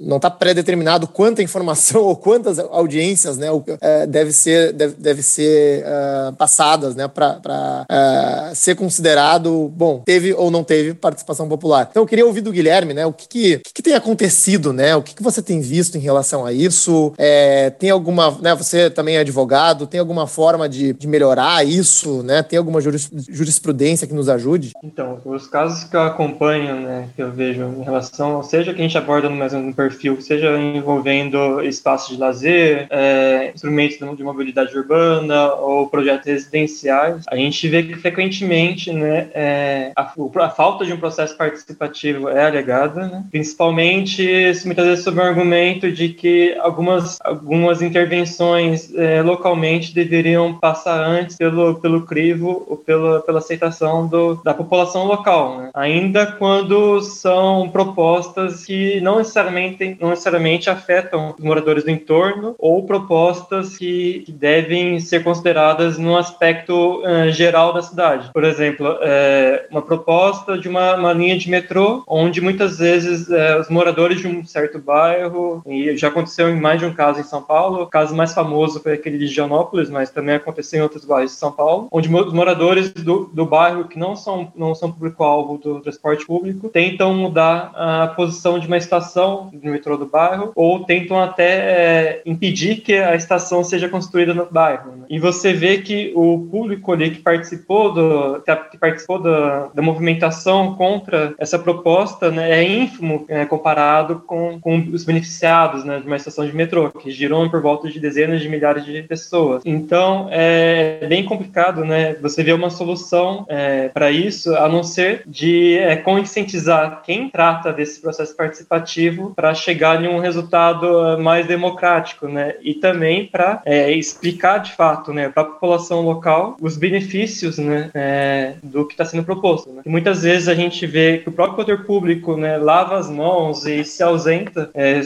[0.02, 3.48] Não está pré-determinado quanta informação ou quantas audiências né,
[3.82, 10.02] é, deve ser, deve, deve ser uh, passadas né, para uh, é, ser considerado, bom,
[10.06, 11.88] teve ou não teve participação popular.
[11.90, 14.96] Então eu queria ouvir do Guilherme né, o que, que, que, que tem acontecido, né,
[14.96, 17.14] o que, que você tem visto em relação a isso.
[17.18, 18.32] É, tem alguma.
[18.42, 22.24] Né, você também é advogado, tem alguma forma de, de melhorar isso?
[22.24, 24.72] Né, tem alguma jurisprudência que nos ajude?
[24.84, 28.84] Então, os casos que eu acompanho, né, que eu vejo em relação seja que a
[28.84, 35.54] gente aborda no mesmo perfil, seja envolvendo espaços de lazer, é, instrumentos de mobilidade urbana
[35.54, 40.98] ou projetos residenciais, a gente vê que frequentemente né, é, a, a, falta de um
[40.98, 43.24] processo participativo é alegada, né?
[43.32, 44.24] principalmente
[44.66, 51.38] muitas vezes sob o argumento de que algumas, algumas intervenções é, localmente deveriam passar antes
[51.38, 55.72] pelo, pelo crivo ou pela, pela aceitação do, da população local, né?
[55.74, 62.56] ainda quando são propostas propostas que não necessariamente, não necessariamente afetam os moradores do entorno
[62.58, 68.32] ou propostas que, que devem ser consideradas no aspecto uh, geral da cidade.
[68.34, 73.60] Por exemplo, é, uma proposta de uma, uma, linha de metrô, onde muitas vezes é,
[73.60, 77.24] os moradores de um certo bairro, e já aconteceu em mais de um caso em
[77.24, 81.06] São Paulo, o caso mais famoso foi aquele de Gianópolis, mas também aconteceu em outros
[81.06, 84.92] bairros de São Paulo, onde os moradores do, do bairro que não são, não são
[84.92, 90.52] público-alvo do transporte público tentam mudar a posição de uma estação do metrô do bairro,
[90.56, 94.92] ou tentam até é, impedir que a estação seja construída no bairro.
[94.92, 95.06] Né?
[95.10, 98.42] E você vê que o público ali que participou do
[98.72, 104.78] que participou da, da movimentação contra essa proposta né, é ínfimo é, comparado com, com
[104.92, 108.50] os beneficiados né, de uma estação de metrô, que giram por volta de dezenas de
[108.50, 109.62] milhares de pessoas.
[109.66, 112.16] Então é bem complicado, né?
[112.22, 117.72] Você vê uma solução é, para isso, a não ser de é, conscientizar quem trata
[117.72, 122.56] desse processo participativo para chegar em um resultado é, mais democrático, né?
[122.62, 127.90] E também para é, explicar de fato, né, para a população local os benefícios, né,
[127.94, 129.72] é, do que está sendo proposto.
[129.72, 129.82] Né?
[129.86, 133.66] E muitas vezes a gente vê que o próprio poder público, né, lava as mãos
[133.66, 135.02] e se ausenta, é,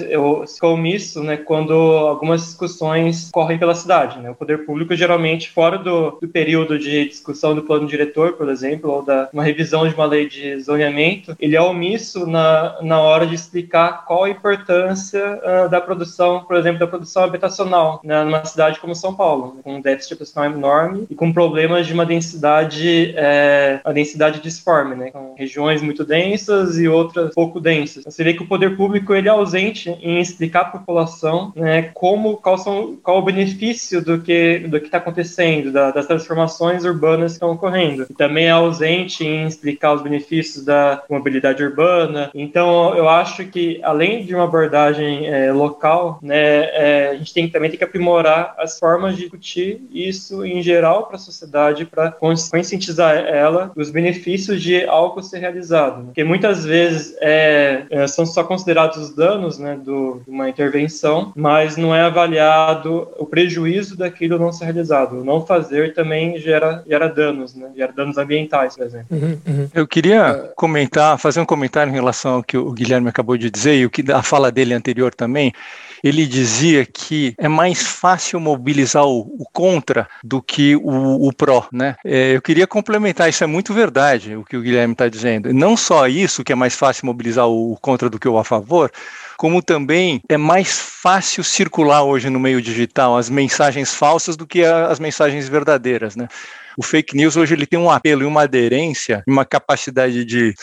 [0.45, 4.19] se omisso, né, quando algumas discussões correm pela cidade.
[4.19, 4.29] Né?
[4.29, 8.91] O poder público geralmente fora do, do período de discussão do plano diretor, por exemplo,
[8.91, 13.25] ou da uma revisão de uma lei de zoneamento, ele é omisso na, na hora
[13.25, 18.43] de explicar qual a importância uh, da produção, por exemplo, da produção habitacional né, numa
[18.45, 23.13] cidade como São Paulo, com um déficit habitacional enorme e com problemas de uma densidade,
[23.15, 28.03] é, densidade disforme, né, com regiões muito densas e outras pouco densas.
[28.03, 32.37] Você vê que o poder público ele é ausente em explicar à população né, como
[32.37, 37.33] qual, são, qual o benefício do que do que está acontecendo, da, das transformações urbanas
[37.33, 38.05] que estão ocorrendo.
[38.09, 42.29] E também é ausente em explicar os benefícios da mobilidade urbana.
[42.33, 47.49] Então, eu acho que além de uma abordagem é, local, né, é, a gente tem,
[47.49, 52.11] também tem que aprimorar as formas de discutir isso em geral para a sociedade, para
[52.11, 55.99] conscientizar ela os benefícios de algo ser realizado.
[55.99, 56.05] Né?
[56.07, 61.31] Porque muitas vezes é, é, são só considerados os danos né, do, de uma intervenção,
[61.35, 65.21] mas não é avaliado o prejuízo daquilo não ser realizado.
[65.21, 67.69] O não fazer também gera, gera danos, né?
[67.75, 69.07] gera danos ambientais, por exemplo.
[69.09, 69.69] Uhum, uhum.
[69.73, 73.75] Eu queria comentar, fazer um comentário em relação ao que o Guilherme acabou de dizer
[73.75, 75.53] e o que a fala dele anterior também
[76.03, 81.67] ele dizia que é mais fácil mobilizar o, o contra do que o, o pró,
[81.71, 81.95] né?
[82.05, 85.53] É, eu queria complementar, isso é muito verdade, o que o Guilherme está dizendo.
[85.53, 88.43] Não só isso, que é mais fácil mobilizar o, o contra do que o a
[88.43, 88.91] favor,
[89.37, 94.63] como também é mais fácil circular hoje no meio digital as mensagens falsas do que
[94.63, 96.27] as mensagens verdadeiras, né?
[96.77, 100.53] O fake news hoje ele tem um apelo e uma aderência, uma capacidade de,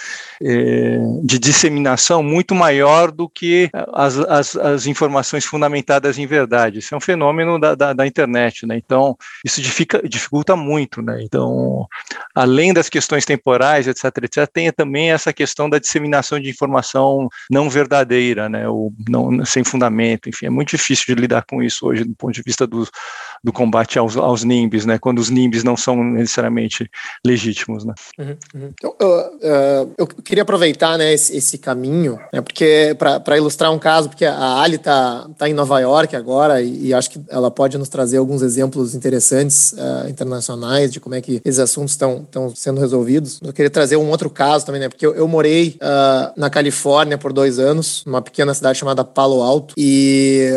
[0.40, 6.78] é, de disseminação muito maior do que as, as, as, informações fundamentadas em verdade.
[6.78, 8.76] Isso é um fenômeno da, da, da internet, né?
[8.76, 11.20] Então, isso dificulta, muito, né?
[11.20, 11.86] Então,
[12.32, 17.68] além das questões temporais, etc, etc, tem também essa questão da disseminação de informação não
[17.68, 18.68] verdadeira, né?
[18.68, 22.32] Ou não, sem fundamento, enfim, é muito difícil de lidar com isso hoje do ponto
[22.32, 22.86] de vista do,
[23.44, 24.98] do combate aos, aos NIMBs, né?
[24.98, 26.90] Quando os NIMBs não são necessariamente
[27.24, 27.92] legítimos, né?
[28.18, 28.70] Uhum, uhum.
[28.72, 33.78] Então, eu, uh, eu, queria aproveitar, né, esse, esse caminho, né, porque para ilustrar um
[33.78, 37.50] caso, porque a Ali está tá em Nova York agora e, e, acho que ela
[37.50, 42.26] pode nos trazer alguns exemplos interessantes uh, internacionais de como é que esses assuntos estão
[42.54, 43.40] sendo resolvidos.
[43.42, 47.18] Eu queria trazer um outro caso também, né, porque eu, eu morei uh, na Califórnia
[47.18, 50.48] por dois anos, numa pequena cidade chamada Palo Alto e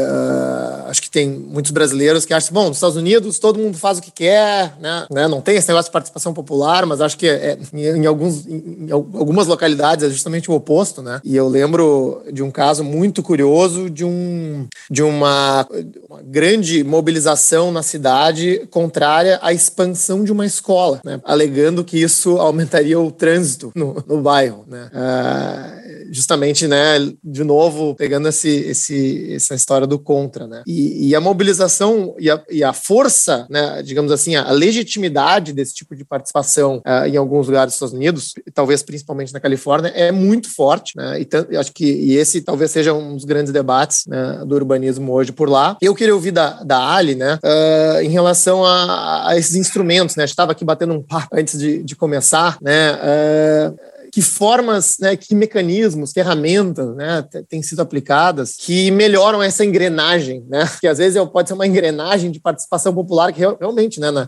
[0.88, 4.02] acho que tem muitos brasileiros que acham, bom, nos Estados Unidos todo mundo faz o
[4.02, 7.58] que quer, né, né não tem esse negócio de participação popular, mas acho que é,
[7.74, 11.20] em, alguns, em algumas localidades é justamente o oposto, né?
[11.24, 15.68] E eu lembro de um caso muito curioso de, um, de uma,
[16.10, 21.20] uma grande mobilização na cidade contrária à expansão de uma escola, né?
[21.24, 24.90] Alegando que isso aumentaria o trânsito no, no bairro, né?
[24.94, 25.77] Ah,
[26.12, 30.64] justamente, né, de novo, pegando esse, esse, essa história do contra, né?
[30.66, 35.74] E, e a mobilização e a, e a, força, né, digamos assim, a legitimidade desse
[35.74, 40.12] tipo de participação uh, em alguns lugares dos Estados Unidos, talvez principalmente na Califórnia, é
[40.12, 41.20] muito forte, né?
[41.50, 45.32] E acho que e esse talvez seja um dos grandes debates né, do urbanismo hoje
[45.32, 45.78] por lá.
[45.82, 50.26] Eu queria ouvir da, da Ali, né, uh, em relação a, a, esses instrumentos, né?
[50.26, 52.94] Estava aqui batendo um papo antes de, de começar, né?
[52.94, 60.44] Uh, que formas, né, que mecanismos, ferramentas né, têm sido aplicadas que melhoram essa engrenagem,
[60.50, 60.68] né?
[60.82, 64.28] Que às vezes pode ser uma engrenagem de participação popular que realmente, né, na,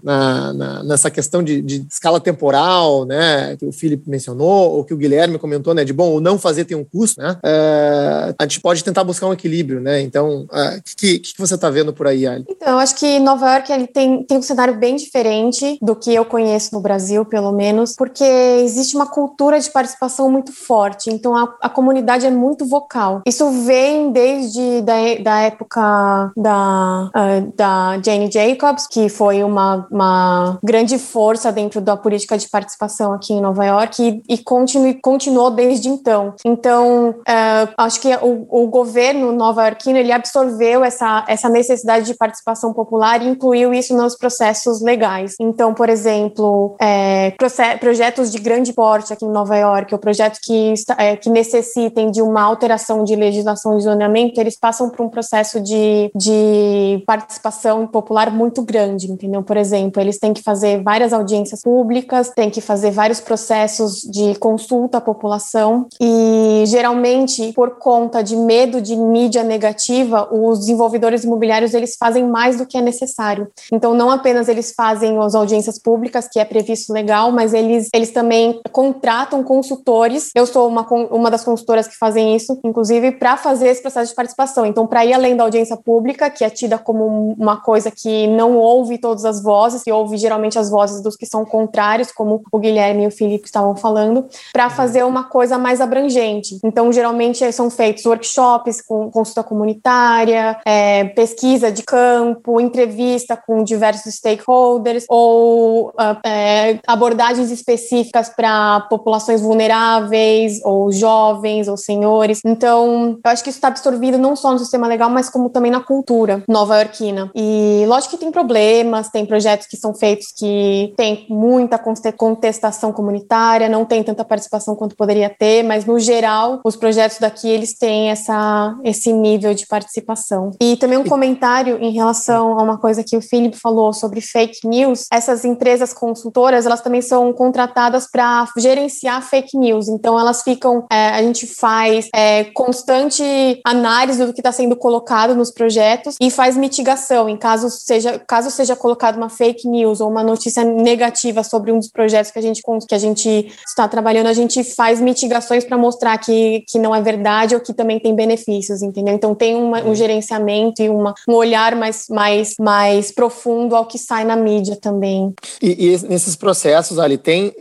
[0.54, 4.98] na, nessa questão de, de, escala temporal, né, que o Felipe mencionou, ou que o
[4.98, 7.40] Guilherme comentou, né, de bom, o não fazer tem um custo, né?
[7.44, 10.02] É, a gente pode tentar buscar um equilíbrio, né?
[10.02, 12.46] Então, o é, que, que, você está vendo por aí, Ali?
[12.48, 16.14] Então, eu acho que Nova York ele tem, tem um cenário bem diferente do que
[16.14, 21.34] eu conheço no Brasil, pelo menos, porque existe uma cultura de participação muito forte, então
[21.36, 23.22] a, a comunidade é muito vocal.
[23.26, 30.60] Isso vem desde da, da época da, uh, da Jane Jacobs, que foi uma, uma
[30.62, 35.50] grande força dentro da política de participação aqui em Nova York e, e continue, continuou
[35.50, 36.34] desde então.
[36.46, 42.74] Então, uh, acho que o, o governo nova-iorquino ele absorveu essa, essa necessidade de participação
[42.74, 45.36] popular e incluiu isso nos processos legais.
[45.40, 47.34] Então, por exemplo, é,
[47.80, 52.22] projetos de grande porte aqui em Nova York, ou projetos que, é, que necessitem de
[52.22, 58.32] uma alteração de legislação de zoneamento, eles passam por um processo de, de participação popular
[58.32, 59.44] muito grande, entendeu?
[59.44, 64.36] Por exemplo, eles têm que fazer várias audiências públicas, têm que fazer vários processos de
[64.36, 71.74] consulta à população e, geralmente, por conta de medo de mídia negativa, os desenvolvedores imobiliários
[71.74, 73.48] eles fazem mais do que é necessário.
[73.72, 78.12] Então, não apenas eles fazem as audiências públicas, que é previsto legal, mas eles, eles
[78.12, 80.30] também contratam consultores.
[80.36, 84.16] Eu sou uma, uma das consultoras que fazem isso, inclusive, para fazer esse processo de
[84.16, 84.64] participação.
[84.64, 88.60] Então, para ir além da audiência pública, que é tida como uma coisa que não
[88.60, 92.60] ouve todas as vozes, que ouve geralmente as vozes dos que são contrários, como o
[92.60, 96.60] Guilherme e o Felipe estavam falando, para fazer uma coisa mais abrangente.
[96.64, 104.14] Então, geralmente são feitos workshops com consulta comunitária, é, pesquisa de campo, entrevista com diversos
[104.14, 112.40] stakeholders ou uh, é, abordagens específicas para populações vulneráveis ou jovens ou senhores.
[112.46, 115.72] Então, eu acho que isso está absorvido não só no sistema legal, mas como também
[115.72, 117.32] na cultura nova-iorquina.
[117.36, 121.80] E lógico que tem problemas, tem projetos que são feitos que tem muita
[122.18, 127.50] contestação comunitária, não tem tanta participação quanto poderia ter, mas no geral, os projetos daqui
[127.50, 130.52] eles têm essa, esse nível de participação.
[130.60, 134.68] E também um comentário em relação a uma coisa que o Felipe falou sobre fake
[134.68, 135.06] news.
[135.12, 139.88] Essas empresas consultoras, elas também são contratadas para gerenciar fake news.
[139.88, 143.24] Então, elas ficam, é, a gente faz é, constante
[143.66, 148.50] análise do que está sendo colocado nos projetos e faz mitigação em caso seja, caso
[148.50, 152.42] seja colocado uma fake news ou uma notícia negativa sobre um dos projetos que a
[152.42, 156.96] gente, que a gente está trabalhando, a gente faz mitigações para mostrar que, que não
[156.96, 159.14] é verdade ou que também tem benefícios, entendeu?
[159.14, 163.98] Então, tem uma, um gerenciamento e uma, um olhar mais, mais, mais profundo ao que
[163.98, 165.34] sai na mídia também.
[165.62, 167.54] E, e nesses processos, ali, tem,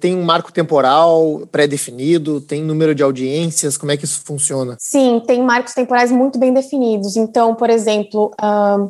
[0.00, 1.15] tem um marco temporal
[1.50, 4.76] pré-definido, tem número de audiências, como é que isso funciona?
[4.78, 7.16] Sim, tem marcos temporais muito bem definidos.
[7.16, 8.30] Então, por exemplo,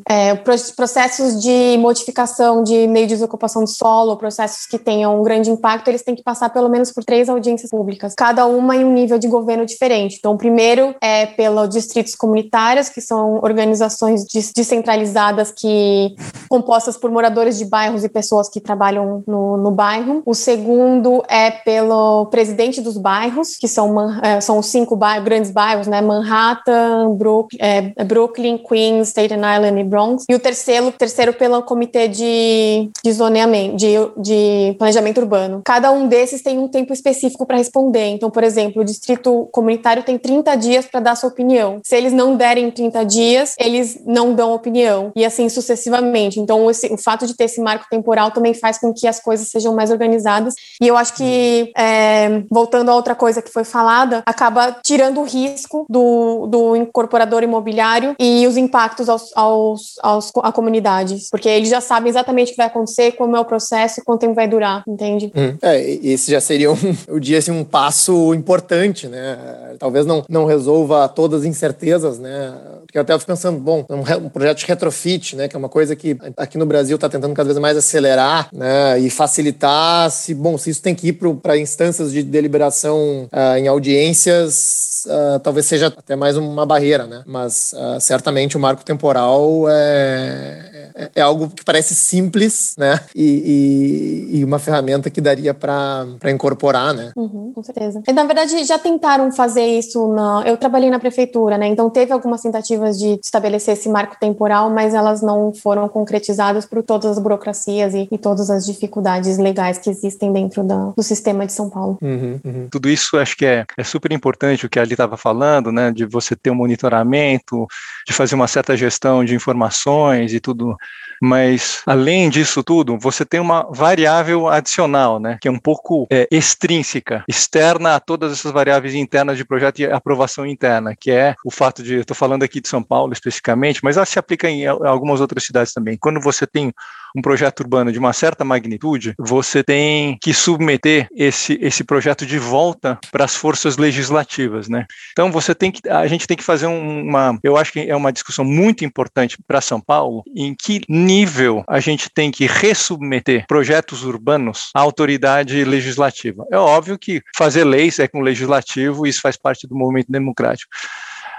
[0.08, 0.34] é,
[0.76, 5.88] processos de modificação de meio de desocupação de solo, processos que tenham um grande impacto,
[5.88, 9.18] eles têm que passar pelo menos por três audiências públicas, cada uma em um nível
[9.18, 10.16] de governo diferente.
[10.18, 16.14] Então, o primeiro é pelos distritos comunitários, que são organizações descentralizadas que
[16.48, 20.22] compostas por moradores de bairros e pessoas que trabalham no, no bairro.
[20.24, 25.50] O segundo é pelo presidente dos bairros, que são, é, são os cinco bairros, grandes
[25.50, 26.00] bairros, né?
[26.00, 30.24] Manhattan, Brook, é, Brooklyn, Queens, Staten Island e Bronx.
[30.28, 35.60] E o terceiro, terceiro pelo comitê de, de zoneamento, de, de planejamento urbano.
[35.64, 38.06] Cada um desses tem um tempo específico para responder.
[38.08, 41.80] Então, por exemplo, o distrito comunitário tem 30 dias para dar sua opinião.
[41.84, 45.12] Se eles não derem 30 dias, eles não dão opinião.
[45.14, 46.40] E assim sucessivamente.
[46.40, 49.48] Então, esse, o fato de ter esse marco temporal também faz com que as coisas
[49.48, 50.54] sejam mais organizadas.
[50.80, 52.05] E eu acho que, é,
[52.50, 58.14] voltando a outra coisa que foi falada, acaba tirando o risco do, do incorporador imobiliário
[58.18, 61.18] e os impactos aos, aos, aos, à comunidade.
[61.30, 64.20] Porque eles já sabem exatamente o que vai acontecer, como é o processo e quanto
[64.20, 65.32] tempo vai durar, entende?
[65.34, 65.56] Hum.
[65.62, 66.76] É, esse já seria um,
[67.08, 69.38] eu diria assim, um passo importante, né?
[69.78, 72.54] Talvez não, não resolva todas as incertezas, né?
[72.86, 75.48] Porque eu até fico pensando, bom, um, um projeto de retrofit, né?
[75.48, 78.98] Que é uma coisa que aqui no Brasil está tentando cada vez mais acelerar, né?
[78.98, 81.56] E facilitar, se, bom, se isso tem que ir para
[81.96, 87.22] instâncias de deliberação uh, em audiências, uh, talvez seja até mais uma barreira, né?
[87.26, 93.00] Mas uh, certamente o marco temporal é, é, é, algo que parece simples, né?
[93.14, 97.12] E, e, e uma ferramenta que daria para incorporar, né?
[97.16, 98.02] Uhum, com certeza.
[98.06, 100.08] E, na verdade, já tentaram fazer isso.
[100.08, 100.42] Na...
[100.46, 101.66] Eu trabalhei na prefeitura, né?
[101.66, 106.82] Então teve algumas tentativas de estabelecer esse marco temporal, mas elas não foram concretizadas por
[106.82, 111.46] todas as burocracias e, e todas as dificuldades legais que existem dentro da, do sistema
[111.46, 111.98] de São Paulo.
[112.02, 112.68] Uhum, uhum.
[112.70, 115.90] Tudo isso acho que é, é super importante o que a Ali estava falando, né?
[115.90, 117.66] De você ter um monitoramento,
[118.06, 120.75] de fazer uma certa gestão de informações e tudo
[121.20, 126.28] mas, além disso tudo, você tem uma variável adicional, né, que é um pouco é,
[126.30, 131.50] extrínseca, externa a todas essas variáveis internas de projeto e aprovação interna, que é o
[131.50, 135.20] fato de, estou falando aqui de São Paulo especificamente, mas ela se aplica em algumas
[135.20, 135.96] outras cidades também.
[135.96, 136.72] Quando você tem
[137.16, 142.38] um projeto urbano de uma certa magnitude, você tem que submeter esse, esse projeto de
[142.38, 144.84] volta para as forças legislativas, né?
[145.12, 148.12] Então você tem que, a gente tem que fazer uma, eu acho que é uma
[148.12, 154.04] discussão muito importante para São Paulo, em que nível a gente tem que resubmeter projetos
[154.04, 156.44] urbanos à autoridade legislativa.
[156.52, 160.70] É óbvio que fazer leis é com o legislativo, isso faz parte do movimento democrático.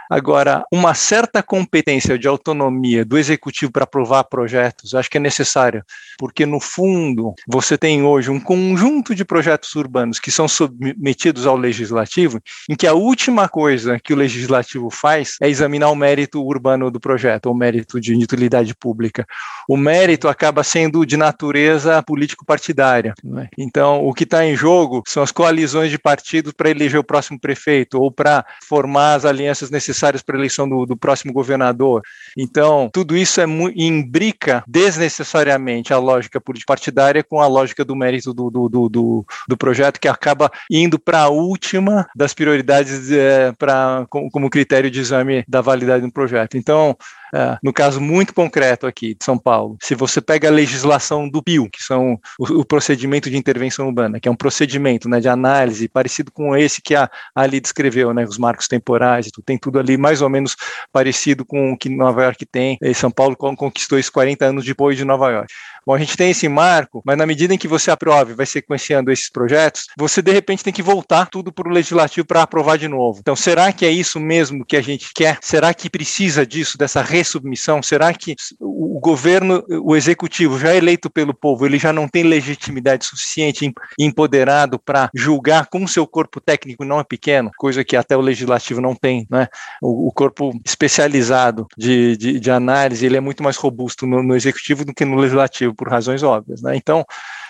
[0.10, 5.84] Agora, uma certa competência de autonomia do executivo para aprovar projetos, acho que é necessário,
[6.18, 11.58] porque no fundo você tem hoje um conjunto de projetos urbanos que são submetidos ao
[11.58, 12.40] legislativo,
[12.70, 17.00] em que a última coisa que o legislativo faz é examinar o mérito urbano do
[17.00, 19.26] projeto, ou mérito de utilidade pública.
[19.68, 23.14] O mérito acaba sendo de natureza político-partidária.
[23.42, 23.48] É?
[23.58, 27.40] Então, o que está em jogo são as coalizões de partidos para eleger o próximo
[27.40, 32.02] prefeito ou para formar as alianças necessárias necessários para a eleição do, do, próximo governador.
[32.38, 33.46] Então, tudo isso é
[33.76, 40.00] imbrica desnecessariamente a lógica político-partidária com a lógica do mérito do, do, do, do projeto,
[40.00, 45.62] que acaba indo para a última das prioridades é, pra, como critério de exame da
[45.62, 46.58] validade do projeto.
[46.58, 46.96] Então,
[47.34, 51.42] é, no caso muito concreto aqui de São Paulo, se você pega a legislação do
[51.42, 55.30] PIU, que são o, o procedimento de intervenção urbana, que é um procedimento né, de
[55.30, 59.98] análise parecido com esse que a Ali descreveu, né, os marcos temporais, tem tudo ali
[59.98, 60.56] mais ou menos
[60.92, 64.98] parecido com o que Nova York tem, e São Paulo conquistou isso 40 anos depois
[64.98, 65.54] de Nova York.
[65.88, 69.10] Bom, a gente tem esse marco, mas na medida em que você aprove, vai sequenciando
[69.10, 72.90] esses projetos, você de repente tem que voltar tudo para o legislativo para aprovar de
[72.90, 73.20] novo.
[73.22, 75.38] Então, será que é isso mesmo que a gente quer?
[75.42, 77.82] Será que precisa disso, dessa ressubmissão?
[77.82, 83.06] Será que o governo, o executivo já eleito pelo povo, ele já não tem legitimidade
[83.06, 88.18] suficiente e empoderado para julgar com seu corpo técnico não é pequeno, coisa que até
[88.18, 89.48] o legislativo não tem, né?
[89.82, 94.36] O, o corpo especializado de, de, de, análise, ele é muito mais robusto no, no
[94.36, 96.62] executivo do que no legislativo por razões óbvias.
[96.62, 96.76] Né?
[96.76, 97.06] Então,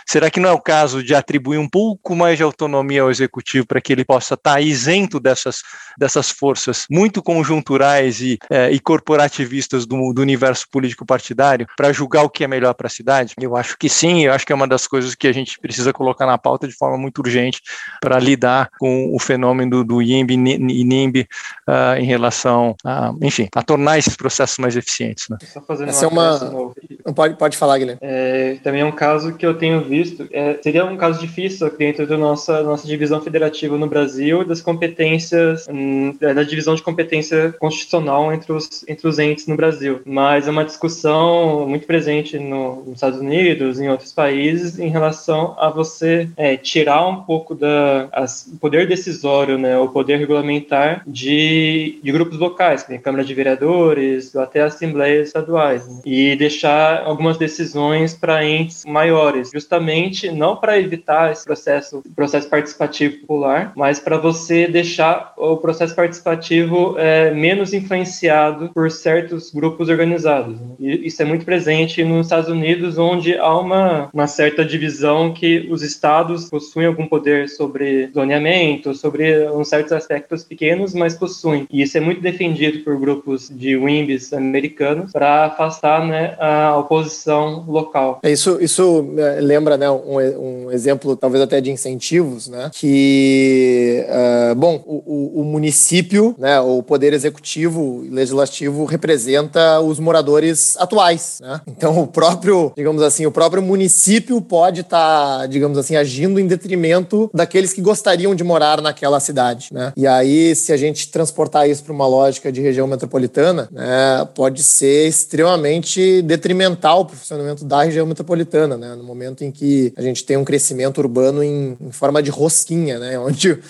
[0.10, 3.68] Será que não é o caso de atribuir um pouco mais de autonomia ao executivo
[3.68, 5.58] para que ele possa estar tá isento dessas,
[5.98, 12.24] dessas forças muito conjunturais e, é, e corporativistas do, do, universo político partidário para julgar
[12.24, 13.34] o que é melhor para a cidade?
[13.38, 15.92] Eu acho que sim, eu acho que é uma das coisas que a gente precisa
[15.92, 17.62] colocar na pauta de forma muito urgente
[18.00, 21.28] para lidar com o fenômeno do, do INB e NIMB
[21.68, 25.26] uh, em relação a, enfim, a tornar esses processos mais eficientes.
[25.30, 25.38] Né?
[25.52, 27.14] Só fazendo Essa uma é uma...
[27.14, 28.00] Pode, pode falar, Guilherme.
[28.02, 28.17] É,
[28.64, 32.18] também é um caso que eu tenho visto é, seria um caso difícil dentro da
[32.18, 38.34] nossa, nossa divisão federativa no Brasil, das competências, hum, é, da divisão de competência constitucional
[38.34, 40.02] entre os, entre os entes no Brasil.
[40.06, 45.56] Mas é uma discussão muito presente no, nos Estados Unidos, em outros países, em relação
[45.58, 52.00] a você é, tirar um pouco da as, poder decisório, né, o poder regulamentar de,
[52.04, 57.97] de grupos locais, como Câmara de Vereadores, até assembleias estaduais, né, e deixar algumas decisões
[58.14, 64.68] para entes maiores, justamente não para evitar esse processo, processo participativo popular, mas para você
[64.68, 70.60] deixar o processo participativo é, menos influenciado por certos grupos organizados.
[70.60, 70.68] Né?
[70.80, 75.68] E isso é muito presente nos Estados Unidos, onde há uma, uma certa divisão que
[75.70, 81.68] os estados possuem algum poder sobre zoneamento, sobre uns certos aspectos pequenos, mas possuem.
[81.72, 87.66] E isso é muito defendido por grupos de WIMBs americanos para afastar né, a oposição
[87.68, 87.87] local.
[88.24, 94.06] É isso, isso é, lembra né, um, um exemplo talvez até de incentivos, né, que,
[94.08, 101.40] uh, bom, o, o, município, né, o poder executivo e legislativo representa os moradores atuais,
[101.42, 101.62] né?
[101.68, 106.48] Então o próprio, digamos assim, o próprio município pode estar, tá, digamos assim, agindo em
[106.48, 109.94] detrimento daqueles que gostariam de morar naquela cidade, né?
[109.96, 114.64] E aí, se a gente transportar isso para uma lógica de região metropolitana, né, pode
[114.64, 118.96] ser extremamente detrimental para o funcionamento da região metropolitana, né?
[118.96, 123.00] No momento em que a gente tem um crescimento urbano em, em forma de rosquinha,
[123.00, 123.20] né?
[123.20, 123.62] Onde uh,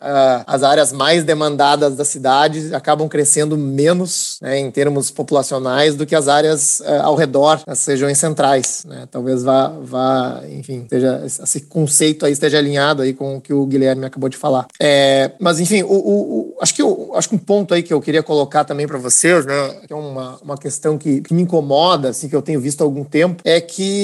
[0.45, 6.15] as áreas mais demandadas da cidade acabam crescendo menos né, em termos populacionais do que
[6.15, 9.07] as áreas uh, ao redor das regiões centrais, né?
[9.09, 13.65] Talvez vá, vá enfim, seja, esse conceito aí esteja alinhado aí com o que o
[13.65, 14.67] Guilherme acabou de falar.
[14.79, 17.93] É, mas, enfim, o, o, o, acho, que eu, acho que um ponto aí que
[17.93, 19.75] eu queria colocar também para vocês, né?
[19.87, 22.83] Que é uma, uma questão que, que me incomoda, assim, que eu tenho visto há
[22.83, 23.96] algum tempo, é que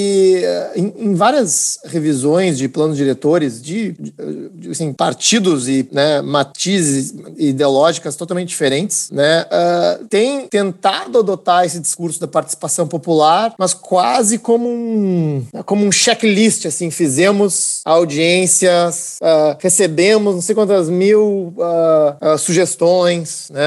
[0.74, 8.16] em, em várias revisões de planos diretores de, de assim, partidos e né, matizes ideológicas
[8.16, 14.68] totalmente diferentes, né, uh, tem tentado adotar esse discurso da participação popular, mas quase como
[14.68, 23.48] um, como um checklist, assim, fizemos audiências, uh, recebemos não sei quantas mil uh, sugestões,
[23.50, 23.64] né?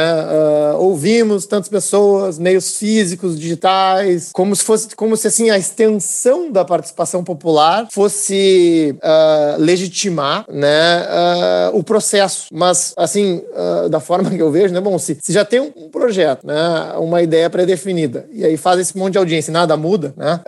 [0.77, 6.16] Ouvimos tantas pessoas, meios físicos, digitais, como se fosse, como se assim a extensão
[6.51, 11.07] da participação popular fosse uh, legitimar, né,
[11.73, 12.47] o processo.
[12.51, 13.41] Mas assim,
[13.89, 17.21] da forma que eu vejo, né, bom, se, se já tem um projeto, né, uma
[17.21, 20.41] ideia pré-definida e aí faz esse monte de audiência e nada muda, né,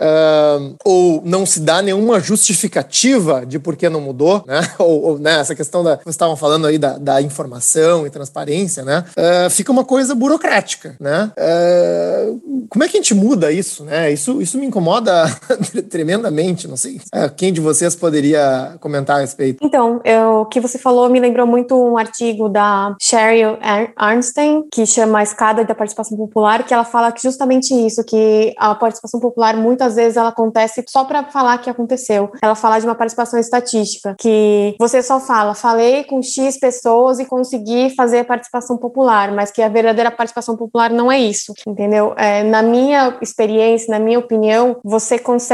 [0.84, 5.40] ou não se dá nenhuma justificativa de por que não mudou, né, ou, ou né,
[5.40, 9.04] essa questão da vocês estavam falando aí da, da informação e transparência, né?
[9.16, 11.30] Uh, fica uma coisa burocrática, né?
[11.36, 14.10] Uh, como é que a gente muda isso, né?
[14.12, 15.24] Isso, isso me incomoda
[15.90, 16.96] tremendamente, não sei.
[17.14, 19.64] Uh, quem de vocês poderia comentar a respeito?
[19.64, 23.58] Então, eu, o que você falou me lembrou muito um artigo da Sheryl
[23.96, 28.54] Arnstein, que chama A Escada da Participação Popular, que ela fala que justamente isso, que
[28.58, 32.30] a participação popular muitas vezes ela acontece só para falar que aconteceu.
[32.42, 37.24] Ela fala de uma participação estatística, que você só fala, falei com X pessoas e
[37.24, 42.14] consegui fazer a participação popular, mas que a verdadeira participação popular não é isso, entendeu?
[42.16, 45.49] É, na minha experiência, na minha opinião, você consegue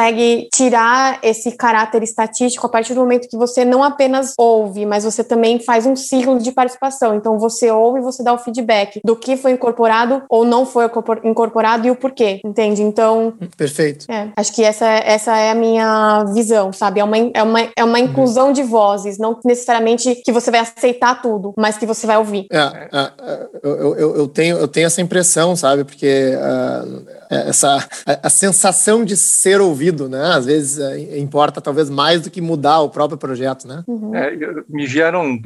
[0.52, 5.22] tirar esse caráter estatístico a partir do momento que você não apenas ouve, mas você
[5.22, 7.14] também faz um ciclo de participação.
[7.14, 10.90] Então você ouve e você dá o feedback do que foi incorporado ou não foi
[11.24, 12.82] incorporado e o porquê, entende?
[12.82, 13.34] Então.
[13.56, 14.06] Perfeito.
[14.10, 17.00] É, acho que essa, essa é a minha visão, sabe?
[17.00, 18.52] É uma, é uma, é uma inclusão uhum.
[18.52, 22.46] de vozes, não necessariamente que você vai aceitar tudo, mas que você vai ouvir.
[22.50, 25.84] É, é, é eu, eu, eu, tenho, eu tenho essa impressão, sabe?
[25.84, 30.34] Porque uh, essa a, a, sensação de ser ouvido, né?
[30.34, 33.82] Às vezes uh, importa talvez mais do que mudar o próprio projeto, né?
[33.86, 34.14] Uhum.
[34.14, 34.32] É,
[34.68, 35.38] me vieram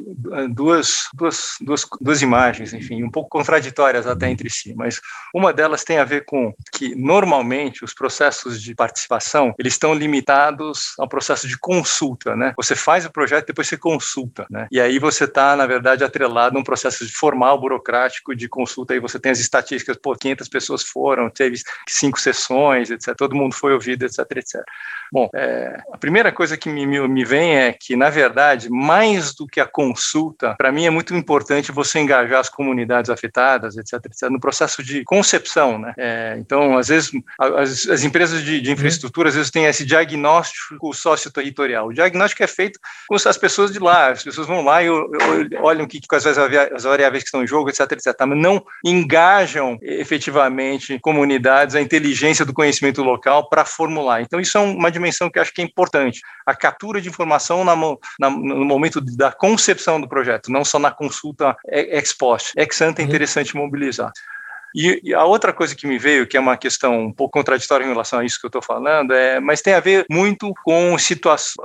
[0.51, 5.01] duas, duas, duas, duas imagens, enfim, um pouco contraditórias até entre si, mas
[5.35, 10.95] uma delas tem a ver com que normalmente os processos de participação eles estão limitados
[10.99, 12.53] ao processo de consulta, né?
[12.57, 14.67] Você faz o projeto depois você consulta, né?
[14.71, 18.95] E aí você está, na verdade, atrelado a um processo formal, burocrático de consulta.
[18.95, 21.57] Aí você tem as estatísticas, pô, 500 pessoas foram, teve
[21.89, 23.15] cinco sessões, etc.
[23.17, 24.63] Todo mundo foi ouvido, etc, etc.
[25.13, 29.47] Bom, é, a primeira coisa que me, me vem é que, na verdade, mais do
[29.47, 34.31] que a consulta, para mim é muito importante você engajar as comunidades afetadas, etc, etc,
[34.31, 35.95] no processo de concepção, né?
[35.99, 38.75] É, então, às vezes, as, as empresas de, de uhum.
[38.75, 41.89] infraestrutura, às vezes, têm esse diagnóstico sócio-territorial.
[41.89, 44.89] O diagnóstico é feito com as pessoas de lá, as pessoas vão lá e
[45.61, 46.37] olham o que, quais as
[46.85, 52.53] variáveis que estão em jogo, etc, etc, mas não engajam efetivamente comunidades, a inteligência do
[52.53, 54.23] conhecimento local para formular.
[54.23, 56.21] Então, isso é uma dimensão que acho que é importante.
[56.47, 57.75] A captura de informação na,
[58.19, 62.53] na, no momento da concepção do projeto, não só na consulta ex post.
[62.57, 64.13] Ex ante é interessante mobilizar.
[64.75, 67.85] E, e, a outra coisa que me veio, que é uma questão um pouco contraditória
[67.85, 70.97] em relação a isso que eu estou falando, é, mas tem a ver muito com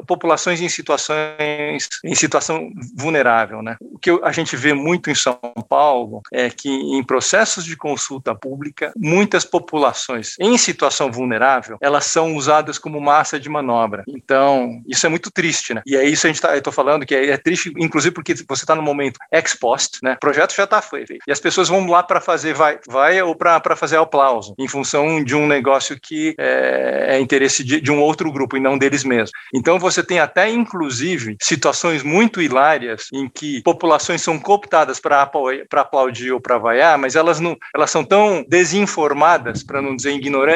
[0.08, 3.78] populações em situações em situação vulnerável, né?
[3.82, 8.36] O que a gente vê muito em São Paulo é que em processos de consulta
[8.36, 14.04] pública, muitas populações em situação vulnerável, elas são usadas como massa de manobra.
[14.08, 15.82] Então, isso é muito triste, né?
[15.86, 18.34] E é isso a gente tá, eu estou falando que é, é, triste, inclusive porque
[18.48, 20.14] você está no momento ex post, né?
[20.14, 22.95] O projeto já está feito e as pessoas vão lá para fazer vai vai
[23.26, 27.92] ou para fazer aplauso, em função de um negócio que é, é interesse de, de,
[27.92, 29.32] um outro grupo e não deles mesmos.
[29.54, 35.30] Então você tem até, inclusive, situações muito hilárias em que populações são cooptadas para
[35.76, 40.12] aplaudir ou para vaiar, mas elas não elas são tão desinformadas, para não dizer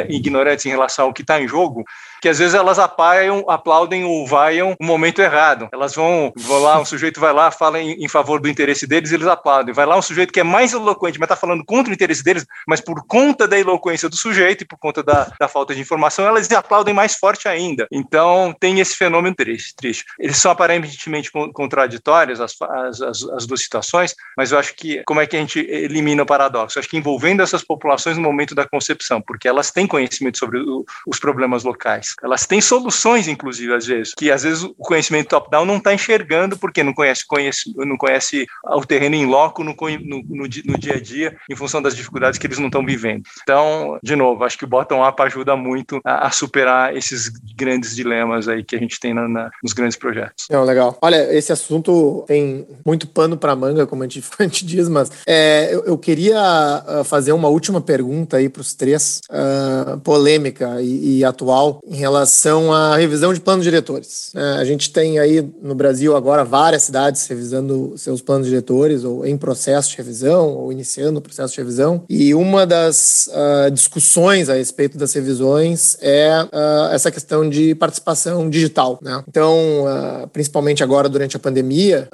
[0.09, 1.83] ignorantes em relação ao que está em jogo,
[2.21, 5.69] que às vezes elas apaiam, aplaudem ou vaiam no momento errado.
[5.71, 9.11] Elas vão, vão lá, um sujeito vai lá, fala em, em favor do interesse deles,
[9.11, 9.73] eles aplaudem.
[9.73, 12.45] Vai lá um sujeito que é mais eloquente, mas está falando contra o interesse deles,
[12.67, 16.25] mas por conta da eloquência do sujeito e por conta da, da falta de informação,
[16.25, 17.87] elas aplaudem mais forte ainda.
[17.91, 19.75] Então, tem esse fenômeno triste.
[19.75, 20.05] triste.
[20.19, 25.21] Eles são aparentemente contraditórios, as, as, as, as duas situações, mas eu acho que, como
[25.21, 26.77] é que a gente elimina o paradoxo?
[26.77, 30.59] Eu acho que envolvendo essas populações no momento da concepção, porque elas têm conhecimento sobre
[30.59, 32.08] o, os problemas locais.
[32.23, 36.57] Elas têm soluções, inclusive, às vezes, que às vezes o conhecimento top-down não está enxergando
[36.57, 40.95] porque não conhece, conhece, não conhece o terreno em loco no, no, no, no dia
[40.95, 43.23] a dia, em função das dificuldades que eles não estão vivendo.
[43.43, 48.47] Então, de novo, acho que o bottom-up ajuda muito a, a, superar esses grandes dilemas
[48.47, 50.45] aí que a gente tem na, na, nos grandes projetos.
[50.49, 50.97] Não, legal.
[51.01, 55.11] Olha, esse assunto tem muito pano para manga, como a gente, a gente diz, mas
[55.27, 60.81] é, eu, eu, queria ah, fazer uma última pergunta aí para os três, uh, polêmica
[60.81, 64.31] e, e atual, em relação à revisão de planos diretores.
[64.35, 69.25] É, a gente tem aí no Brasil agora várias cidades revisando seus planos diretores, ou
[69.25, 72.03] em processo de revisão, ou iniciando o processo de revisão.
[72.09, 78.49] E uma das uh, discussões a respeito das revisões é uh, essa questão de participação
[78.49, 78.99] digital.
[79.01, 79.23] Né?
[79.27, 82.07] Então, uh, principalmente agora durante a pandemia,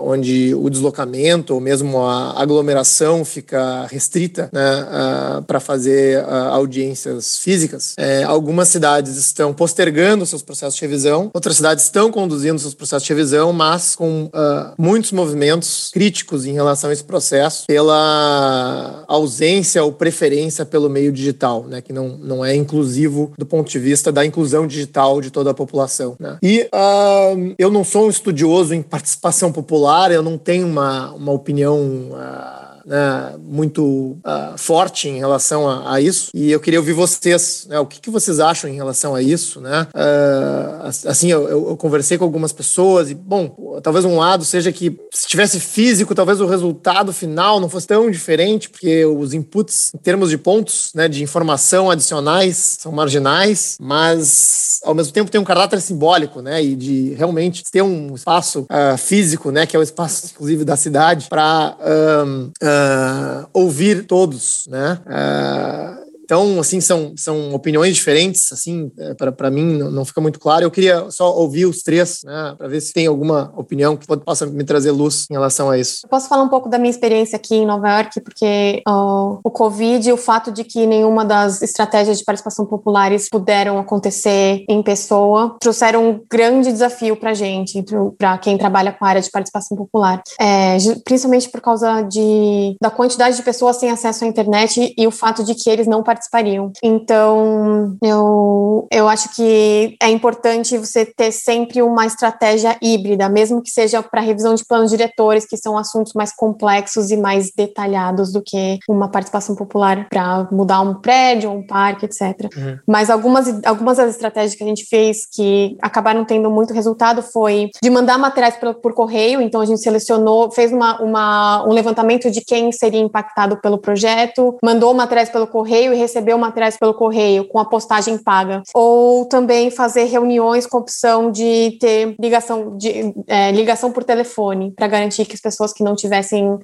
[0.00, 8.22] onde o deslocamento ou mesmo a aglomeração fica restrita né, para fazer audiências físicas, é,
[8.22, 13.12] algumas cidades estão postergando seus processos de revisão, outras cidades estão conduzindo seus processos de
[13.12, 14.30] revisão, mas com
[14.78, 21.64] muitos movimentos críticos em relação a esse processo pela ausência ou preferência pelo meio digital,
[21.64, 25.50] né, que não, não é inclusivo do ponto de vista da inclusão digital de toda
[25.50, 26.16] a população.
[26.18, 26.38] Né?
[26.42, 31.32] E uh, eu não sou um estudioso em participação popular, eu não tenho uma, uma
[31.32, 31.78] opinião.
[32.10, 36.30] Uh, né, muito uh, forte em relação a, a, isso.
[36.34, 39.60] E eu queria ouvir vocês, né, o que, que, vocês acham em relação a isso,
[39.60, 39.86] né?
[39.94, 44.98] Uh, assim, eu, eu, conversei com algumas pessoas e, bom, talvez um lado seja que
[45.12, 49.98] se tivesse físico, talvez o resultado final não fosse tão diferente, porque os inputs, em
[49.98, 55.44] termos de pontos, né, de informação adicionais, são marginais, mas ao mesmo tempo tem um
[55.44, 59.82] caráter simbólico, né, e de realmente ter um espaço uh, físico, né, que é o
[59.82, 64.98] espaço, inclusive, da cidade, para uh, ouvir todos, né?
[65.06, 66.01] Uh,
[66.32, 70.64] então, assim, são, são opiniões diferentes, assim, é, para mim não, não, fica muito claro.
[70.64, 74.46] Eu queria só ouvir os três, né, para ver se tem alguma opinião que possa
[74.46, 76.08] me trazer luz em relação a isso.
[76.08, 80.08] posso falar um pouco da minha experiência aqui em Nova York, porque uh, o Covid
[80.08, 85.56] e o fato de que nenhuma das estratégias de participação populares puderam acontecer em pessoa
[85.60, 87.84] trouxeram um grande desafio para gente,
[88.16, 92.90] para quem trabalha com a área de participação popular, é, principalmente por causa de, da
[92.90, 96.21] quantidade de pessoas sem acesso à internet e o fato de que eles não participaram
[96.22, 96.72] participariam.
[96.82, 103.70] Então, eu, eu acho que é importante você ter sempre uma estratégia híbrida, mesmo que
[103.70, 108.42] seja para revisão de planos diretores, que são assuntos mais complexos e mais detalhados do
[108.42, 112.20] que uma participação popular para mudar um prédio, um parque, etc.
[112.56, 112.78] Uhum.
[112.86, 117.70] Mas algumas, algumas das estratégias que a gente fez que acabaram tendo muito resultado foi
[117.82, 122.30] de mandar materiais por, por correio, então a gente selecionou, fez uma, uma, um levantamento
[122.30, 127.48] de quem seria impactado pelo projeto, mandou materiais pelo correio e recebeu materiais pelo correio
[127.48, 133.50] com a postagem paga, ou também fazer reuniões com opção de ter ligação, de, é,
[133.52, 136.60] ligação por telefone para garantir que as pessoas que não tivessem uh,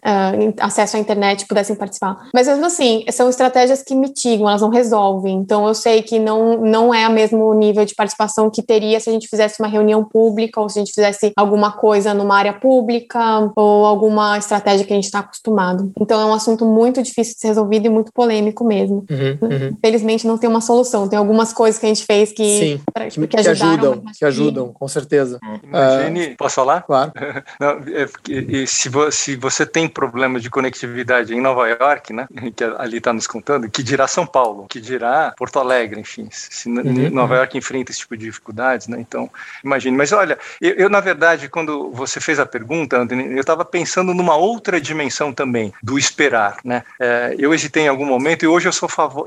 [0.61, 2.29] acesso à internet pudessem participar.
[2.35, 5.37] Mas mesmo assim, são estratégias que mitigam, elas não resolvem.
[5.37, 9.09] Então eu sei que não, não é o mesmo nível de participação que teria se
[9.09, 12.53] a gente fizesse uma reunião pública ou se a gente fizesse alguma coisa numa área
[12.53, 15.91] pública ou alguma estratégia que a gente está acostumado.
[15.99, 19.05] Então é um assunto muito difícil de ser resolvido e muito polêmico mesmo.
[19.11, 19.28] Uhum.
[19.41, 19.77] Uhum.
[19.81, 21.09] Felizmente não tem uma solução.
[21.09, 24.73] Tem algumas coisas que a gente fez que, Sim, pra, que, que, ajudam, que ajudam,
[24.73, 25.39] com certeza.
[25.43, 26.83] Hum, imagine, uh, posso falar?
[26.83, 27.13] Claro.
[27.61, 32.65] não, é, se, vo, se você tem problema de conectividade em Nova York, né, que
[32.65, 37.11] ali está nos contando, que dirá São Paulo, que dirá Porto Alegre, enfim, se uhum,
[37.11, 37.37] Nova.
[37.37, 39.31] York enfrenta esse tipo de dificuldades, né, então
[39.65, 39.97] imagine.
[39.97, 44.15] Mas olha, eu, eu na verdade, quando você fez a pergunta, Anthony, eu estava pensando
[44.15, 48.69] numa outra dimensão também, do esperar, né, é, eu hesitei em algum momento e hoje
[48.69, 49.18] eu sou favor,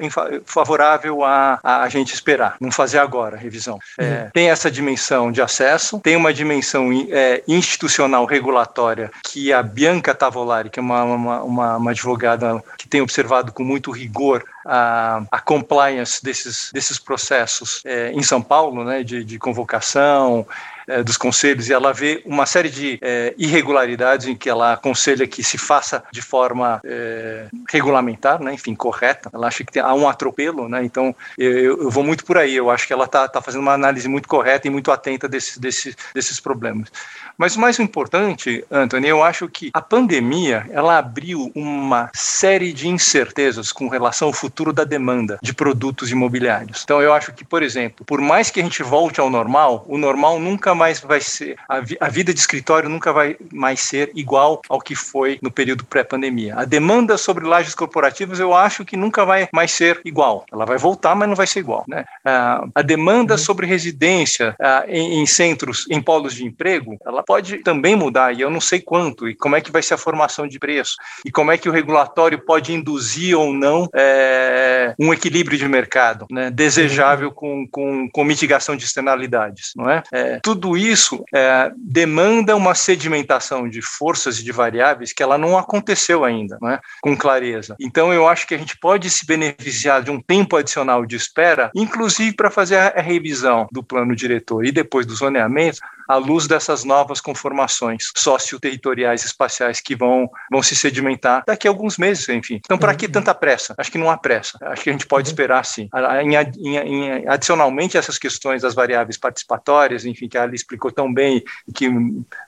[0.46, 3.80] favorável a, a, gente esperar, não fazer agora a revisão.
[3.98, 4.30] É, uhum.
[4.34, 10.70] Tem essa dimensão de acesso, tem uma dimensão é, institucional regulatória que a Bianca Tavolari,
[10.70, 15.39] que é uma, uma, uma, uma advogada que tem observado com muito rigor a, a
[15.39, 20.46] compliance desses, desses processos é, em São Paulo, né, de, de convocação,
[20.88, 25.28] é, dos conselhos e ela vê uma série de é, irregularidades em que ela aconselha
[25.28, 29.30] que se faça de forma é, regulamentar, né, enfim, correta.
[29.34, 32.56] Ela acha que tem, há um atropelo, né, então eu, eu, vou muito por aí.
[32.56, 35.60] Eu acho que ela está tá fazendo uma análise muito correta e muito atenta desse,
[35.60, 36.92] desse, desses problemas.
[37.38, 42.88] Mas o mais importante, Anthony, eu acho que a pandemia ela abriu uma série de
[42.88, 46.82] incertezas com relação ao futuro da demanda de produtos imobiliários.
[46.84, 49.98] Então eu acho que, por exemplo, por mais que a gente volte ao normal, o
[49.98, 54.11] normal nunca mais vai ser a, vi a vida de escritório nunca vai mais ser
[54.15, 56.55] igual ao que foi no período pré-pandemia.
[56.57, 60.45] A demanda sobre lajes corporativas eu acho que nunca vai mais ser igual.
[60.51, 62.05] Ela vai voltar, mas não vai ser igual, né?
[62.26, 63.38] Uh, a demanda uhum.
[63.38, 68.41] sobre residência uh, em, em centros, em polos de emprego, ela pode também mudar, e
[68.41, 70.95] eu não sei quanto, e como é que vai ser a formação de preço,
[71.26, 76.26] e como é que o regulatório pode induzir ou não é, um equilíbrio de mercado
[76.30, 77.34] né, desejável uhum.
[77.34, 79.72] com, com, com, mitigação de externalidades.
[79.76, 80.03] Não é?
[80.11, 85.57] é tudo isso é, demanda uma sedimentação de forças e de variáveis que ela não
[85.57, 86.80] aconteceu ainda não é?
[87.01, 87.76] com clareza.
[87.80, 91.72] Então, eu acho que a gente pode se beneficiar de um tempo adicional de espera,
[91.76, 96.84] inclusive para fazer a revisão do plano diretor e depois do zoneamento, à luz dessas
[96.84, 102.55] novas conformações socioterritoriais espaciais que vão, vão se sedimentar daqui a alguns meses, enfim.
[102.55, 103.12] Então, para que uhum.
[103.14, 103.74] tanta pressa?
[103.78, 104.57] Acho que não há pressa.
[104.62, 105.32] Acho que a gente pode uhum.
[105.32, 105.89] esperar, sim.
[106.22, 111.12] Em, em, em, adicionalmente, essas questões das variáveis participatórias, enfim, que a Ali explicou tão
[111.12, 111.41] bem
[111.74, 111.89] que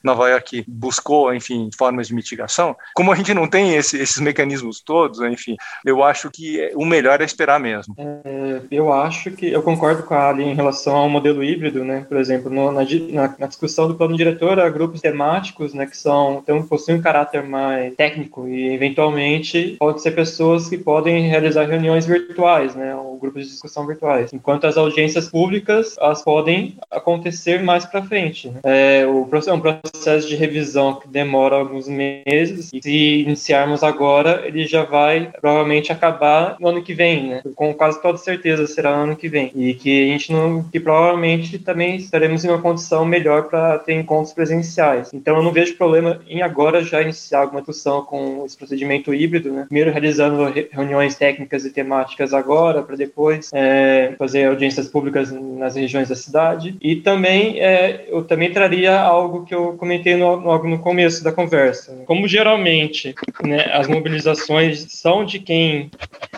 [0.03, 4.81] Nova York buscou, enfim, formas de mitigação, como a gente não tem esse, esses mecanismos
[4.81, 7.95] todos, enfim, eu acho que o melhor é esperar mesmo.
[7.97, 12.05] É, eu acho que eu concordo com a Ali em relação ao modelo híbrido, né?
[12.07, 12.81] Por exemplo, no, na,
[13.37, 17.43] na, discussão do plano diretor há grupos temáticos, né, que são então possuem um caráter
[17.43, 23.43] mais técnico e eventualmente pode ser pessoas que podem realizar reuniões virtuais, né, ou grupos
[23.43, 24.31] de discussão virtuais.
[24.33, 28.49] Enquanto as audiências públicas elas podem acontecer mais para frente.
[28.49, 28.59] Né?
[28.63, 34.43] É, o é um processo de revisão que demora alguns meses e se iniciarmos agora
[34.45, 37.41] ele já vai provavelmente acabar no ano que vem, né?
[37.55, 40.79] Com quase toda certeza será no ano que vem e que a gente não, que
[40.79, 45.11] provavelmente também estaremos em uma condição melhor para ter encontros presenciais.
[45.13, 49.51] Então eu não vejo problema em agora já iniciar alguma discussão com esse procedimento híbrido,
[49.51, 49.65] né?
[49.65, 56.09] Primeiro realizando reuniões técnicas e temáticas agora, para depois é, fazer audiências públicas nas regiões
[56.09, 56.75] da cidade.
[56.81, 61.31] E também é, eu também traria algo que eu comentei no, logo no começo da
[61.31, 61.93] conversa.
[61.93, 62.03] Né?
[62.05, 63.13] Como geralmente
[63.43, 65.89] né, as mobilizações são de quem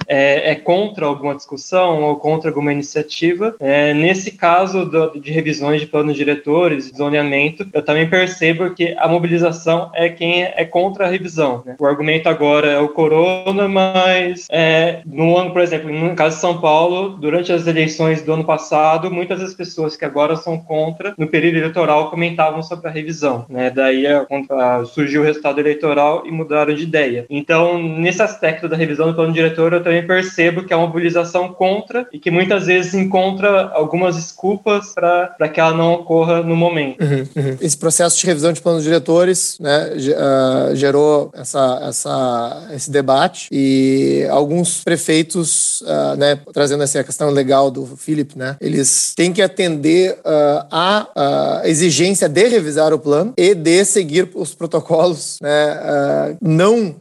[0.08, 5.82] é, é, contra alguma discussão ou contra alguma iniciativa, é, nesse caso do, de revisões
[5.82, 11.10] de planos diretores zoneamento, eu também percebo que a mobilização é quem é contra a
[11.10, 11.64] revisão.
[11.66, 11.76] Né?
[11.80, 16.42] O argumento agora é o corona, mas é, no ano, por exemplo, no caso de
[16.42, 21.14] São Paulo, durante as eleições do ano passado, muitas das pessoas que agora são contra,
[21.18, 23.46] no período eleitoral, comentavam sobre a revisão.
[23.50, 23.70] Né?
[23.70, 27.26] Daí a, a, surgiu o resultado eleitoral e mudaram de ideia.
[27.30, 31.54] Então, nesse aspecto da revisão do plano diretor, eu também percebo que é uma mobilização
[31.54, 37.04] contra e que muitas vezes encontra algumas desculpas para que ela não ocorra no momento.
[37.04, 37.58] Uhum, uhum.
[37.60, 44.26] Esse processo de revisão de planos diretores né, uh, gerou essa, essa, esse debate e
[44.30, 50.14] alguns prefeitos, uh, né, trazendo essa questão legal do Philip, né, eles têm que atender
[50.14, 56.96] uh, à exigência de revisar o plano e de seguir os protocolos né, não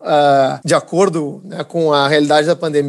[0.65, 2.84] de acordo né, com a realidade da pandemia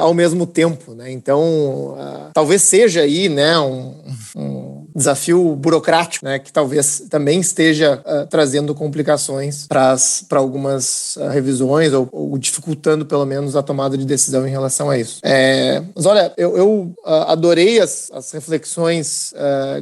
[0.00, 0.94] ao mesmo tempo.
[0.94, 1.10] Né?
[1.10, 1.96] Então,
[2.32, 3.94] talvez seja aí né, um,
[4.36, 9.96] um desafio burocrático, né, que talvez também esteja uh, trazendo complicações para
[10.38, 14.96] algumas uh, revisões ou, ou, dificultando pelo menos a tomada de decisão em relação a
[14.96, 15.18] isso.
[15.24, 19.34] É, mas olha, eu, eu uh, adorei as, as reflexões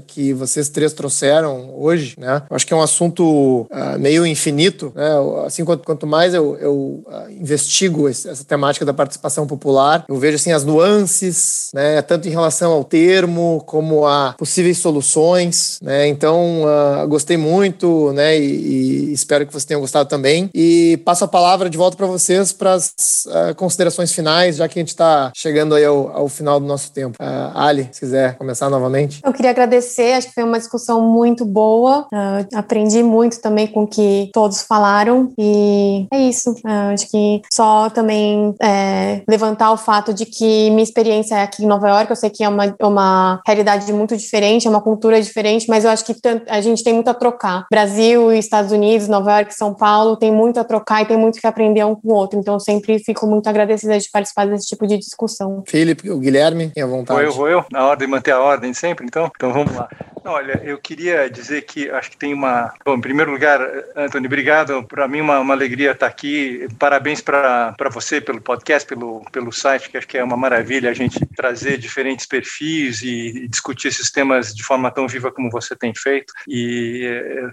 [0.07, 2.43] que vocês três trouxeram hoje, né?
[2.49, 3.67] Eu acho que é um assunto
[3.99, 5.11] meio infinito, né?
[5.47, 10.37] Assim, quanto, quanto mais eu, eu investigo esse, essa temática da participação popular, eu vejo
[10.37, 12.01] assim as nuances, né?
[12.03, 16.07] Tanto em relação ao termo como a possíveis soluções soluções, né?
[16.09, 18.39] Então, uh, gostei muito, né?
[18.39, 20.49] E, e, espero que vocês tenham gostado também.
[20.55, 24.79] E passo a palavra de volta para vocês para as uh, considerações finais, já que
[24.79, 27.17] a gente está chegando aí ao, ao, final do nosso tempo.
[27.21, 29.21] Uh, Ali, se quiser começar novamente.
[29.25, 32.07] Eu queria agradecer, acho que foi uma discussão muito boa.
[32.55, 36.55] aprendi muito também com o que todos falaram e é isso.
[36.93, 41.67] acho que só também é, levantar o fato de que minha experiência é aqui em
[41.67, 45.67] Nova York, eu sei que é uma, uma realidade muito diferente, é uma cultura diferente,
[45.69, 46.15] mas eu acho que
[46.47, 47.67] a gente tem muito a trocar.
[47.71, 51.47] Brasil, Estados Unidos, Nova York, São Paulo, tem muito a trocar e tem muito que
[51.47, 52.39] aprender um com o outro.
[52.39, 55.65] Então, eu sempre fico muito agradecida de participar desse tipo de discussão.
[55.67, 57.19] Felipe, o Guilherme, tenha vontade.
[57.19, 59.31] Vou eu, vou eu, na ordem, manter a ordem sempre, então?
[59.35, 59.89] Então, vamos lá.
[60.25, 62.73] Olha, eu queria dizer que acho que tem uma.
[62.85, 63.61] Bom, em primeiro lugar,
[63.97, 64.85] Antônio, obrigado.
[64.85, 66.69] Para mim, uma, uma alegria estar aqui.
[66.79, 70.95] Parabéns para você pelo podcast, pelo, pelo site, que acho que é uma maravilha a
[70.95, 75.77] gente trazer diferentes perfis e, e discutir esses temas de forma tão viva como você
[75.77, 76.33] tem feito.
[76.49, 77.07] E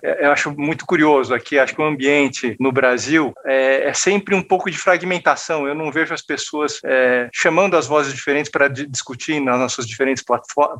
[0.03, 1.59] é, eu acho muito curioso aqui.
[1.59, 5.67] Acho que o ambiente no Brasil é, é sempre um pouco de fragmentação.
[5.67, 10.23] Eu não vejo as pessoas é, chamando as vozes diferentes para discutir nas nossas diferentes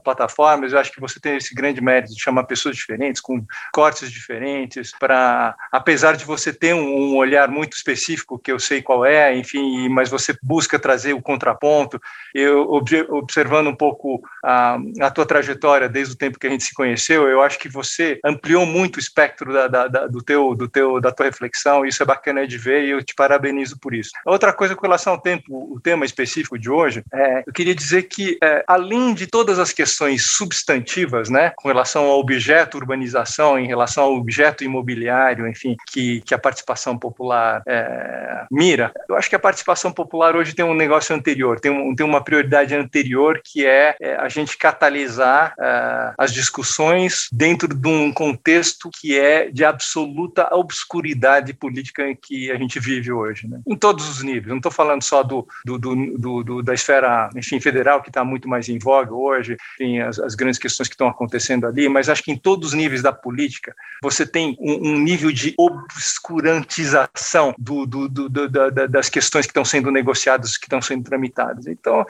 [0.04, 0.74] plataformas.
[0.74, 3.44] Eu acho que você tem esse grande mérito de chamar pessoas diferentes, com
[3.74, 8.82] cortes diferentes, para, apesar de você ter um, um, olhar muito específico, que eu sei
[8.82, 12.00] qual é, enfim, mas você busca trazer o contraponto.
[12.34, 12.70] Eu,
[13.12, 17.28] observando um pouco a, a tua trajetória desde o tempo que a gente se conheceu,
[17.28, 21.00] eu acho que você ampliou muito o espectro da, da, da, do teu, do teu,
[21.00, 24.12] da tua reflexão, isso é bacana de ver e eu te parabenizo por isso.
[24.26, 28.04] Outra coisa com relação ao tempo, o tema específico de hoje, é, eu queria dizer
[28.04, 33.68] que, é, além de todas as questões substantivas, né, com relação ao objeto urbanização, em
[33.68, 39.36] relação ao objeto imobiliário, enfim, que, que a participação popular é, mira, eu acho que
[39.36, 43.66] a participação popular hoje tem um negócio anterior, tem, um, tem uma prioridade anterior que
[43.66, 49.66] é, é a gente catalisar é, as discussões dentro de um contexto que é de
[49.66, 53.60] absoluta obscuridade política que a gente vive hoje, né?
[53.68, 54.48] em todos os níveis.
[54.48, 58.48] Não estou falando só do, do, do, do, da esfera enfim, federal, que está muito
[58.48, 62.24] mais em voga hoje, tem as, as, grandes questões que estão acontecendo ali, mas acho
[62.24, 67.88] que em todos os níveis da política você tem um, um nível de obscurantização do,
[67.88, 71.66] da, das questões que estão sendo negociadas, que estão sendo tramitadas.
[71.68, 72.06] Então,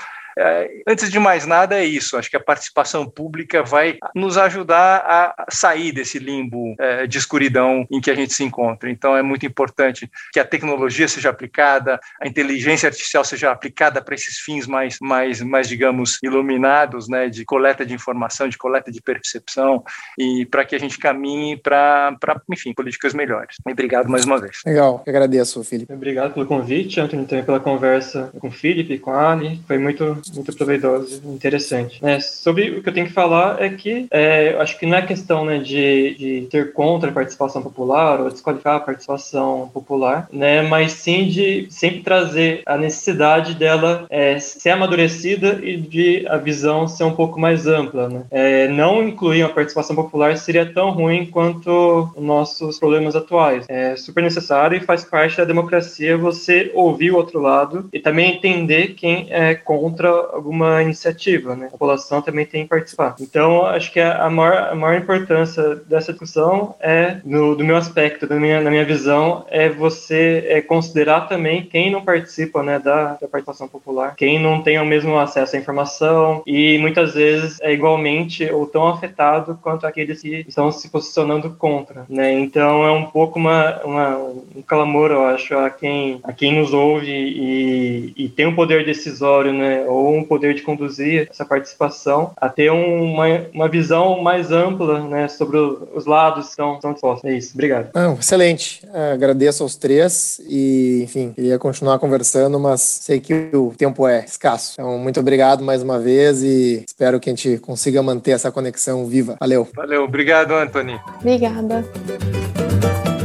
[0.88, 2.18] antes de mais nada, é isso.
[2.18, 7.86] Acho que a participação pública vai nos ajudar a sair desse limbo é, de escuridão
[7.92, 8.90] em que a gente se encontra.
[8.90, 14.16] Então, é muito importante que a tecnologia seja aplicada, a inteligência artificial seja aplicada para
[14.16, 19.02] esses fins mais, mais, mais, digamos, iluminados, né, de coleta de informação, de coleta de
[19.02, 19.84] percepção,
[20.18, 22.16] e para que a gente caminhe para,
[22.52, 23.58] enfim, políticas melhores.
[23.66, 24.62] Obrigado mais uma vez.
[24.66, 25.94] Legal, eu agradeço, Felipe.
[25.94, 29.62] Obrigado pelo convite, Antônio, também pela conversa com o Felipe, com a Ali.
[29.68, 32.00] Foi muito muito proveitoso interessante.
[32.04, 35.02] É, sobre o que eu tenho que falar é que é, acho que não é
[35.02, 40.62] questão né, de, de ter contra a participação popular ou desqualificar a participação popular, né,
[40.62, 46.88] mas sim de sempre trazer a necessidade dela é, ser amadurecida e de a visão
[46.88, 48.10] ser um pouco mais ampla.
[48.10, 48.24] Né?
[48.32, 53.66] É, não incluir a participação popular seria tão ruim quanto os nossos problemas atuais.
[53.68, 58.36] É super necessário e faz parte da democracia você ouvir o outro lado e também
[58.36, 61.68] entender quem é contra alguma iniciativa, né?
[61.68, 63.16] A população também tem que participar.
[63.20, 68.28] Então, acho que a maior, a maior importância dessa discussão é, no, do meu aspecto,
[68.28, 73.14] da minha, na minha visão, é você é, considerar também quem não participa, né, da,
[73.14, 77.74] da participação popular, quem não tem o mesmo acesso à informação e muitas vezes é
[77.74, 82.34] igualmente ou tão afetado quanto aqueles que estão se posicionando contra, né?
[82.34, 86.74] Então, é um pouco uma, uma um clamor, eu acho, a quem, a quem nos
[86.74, 92.32] ouve e, e tem um poder decisório, né, ou um poder de conduzir essa participação
[92.38, 97.30] a ter uma, uma visão mais ampla né, sobre os lados que estão, estão dispostos.
[97.30, 97.89] É isso, obrigado.
[97.93, 98.82] Ah, excelente,
[99.14, 104.74] agradeço aos três e, enfim, queria continuar conversando, mas sei que o tempo é escasso.
[104.74, 109.06] Então, muito obrigado mais uma vez e espero que a gente consiga manter essa conexão
[109.06, 109.36] viva.
[109.39, 109.68] Valeu.
[109.76, 111.00] Valeu, obrigado, Anthony.
[111.20, 111.84] Obrigada.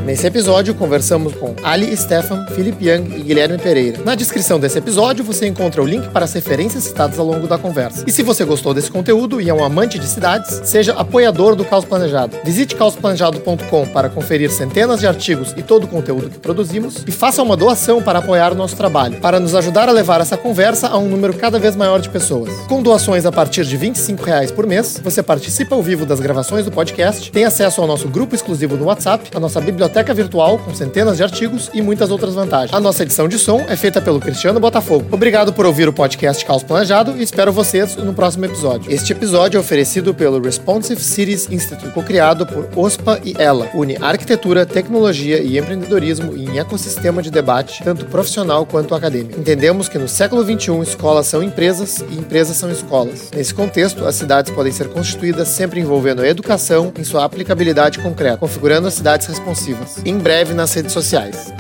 [0.05, 4.03] Nesse episódio, conversamos com Ali Stefan, Felipe Young e Guilherme Pereira.
[4.05, 7.57] Na descrição desse episódio, você encontra o link para as referências citadas ao longo da
[7.57, 8.05] conversa.
[8.07, 11.65] E se você gostou desse conteúdo e é um amante de cidades, seja apoiador do
[11.65, 12.37] Caos Planejado.
[12.45, 17.43] Visite caosplanejado.com para conferir centenas de artigos e todo o conteúdo que produzimos e faça
[17.43, 20.99] uma doação para apoiar o nosso trabalho, para nos ajudar a levar essa conversa a
[20.99, 22.53] um número cada vez maior de pessoas.
[22.69, 26.67] Com doações a partir de 25 reais por mês, você participa ao vivo das gravações
[26.67, 30.59] do podcast, tem acesso ao nosso grupo exclusivo no WhatsApp, a nossa biblioteca biblioteca virtual
[30.59, 32.75] com centenas de artigos e muitas outras vantagens.
[32.75, 35.07] A nossa edição de som é feita pelo Cristiano Botafogo.
[35.13, 38.93] Obrigado por ouvir o podcast Caos Planejado e espero vocês no próximo episódio.
[38.93, 43.69] Este episódio é oferecido pelo Responsive Cities Institute, co-criado por OSPA e ela.
[43.73, 49.39] Une arquitetura, tecnologia e empreendedorismo em ecossistema de debate, tanto profissional quanto acadêmico.
[49.39, 53.31] Entendemos que no século XXI escolas são empresas e empresas são escolas.
[53.33, 58.39] Nesse contexto, as cidades podem ser constituídas sempre envolvendo a educação em sua aplicabilidade concreta,
[58.39, 61.53] configurando as cidades responsivas em breve nas redes sociais.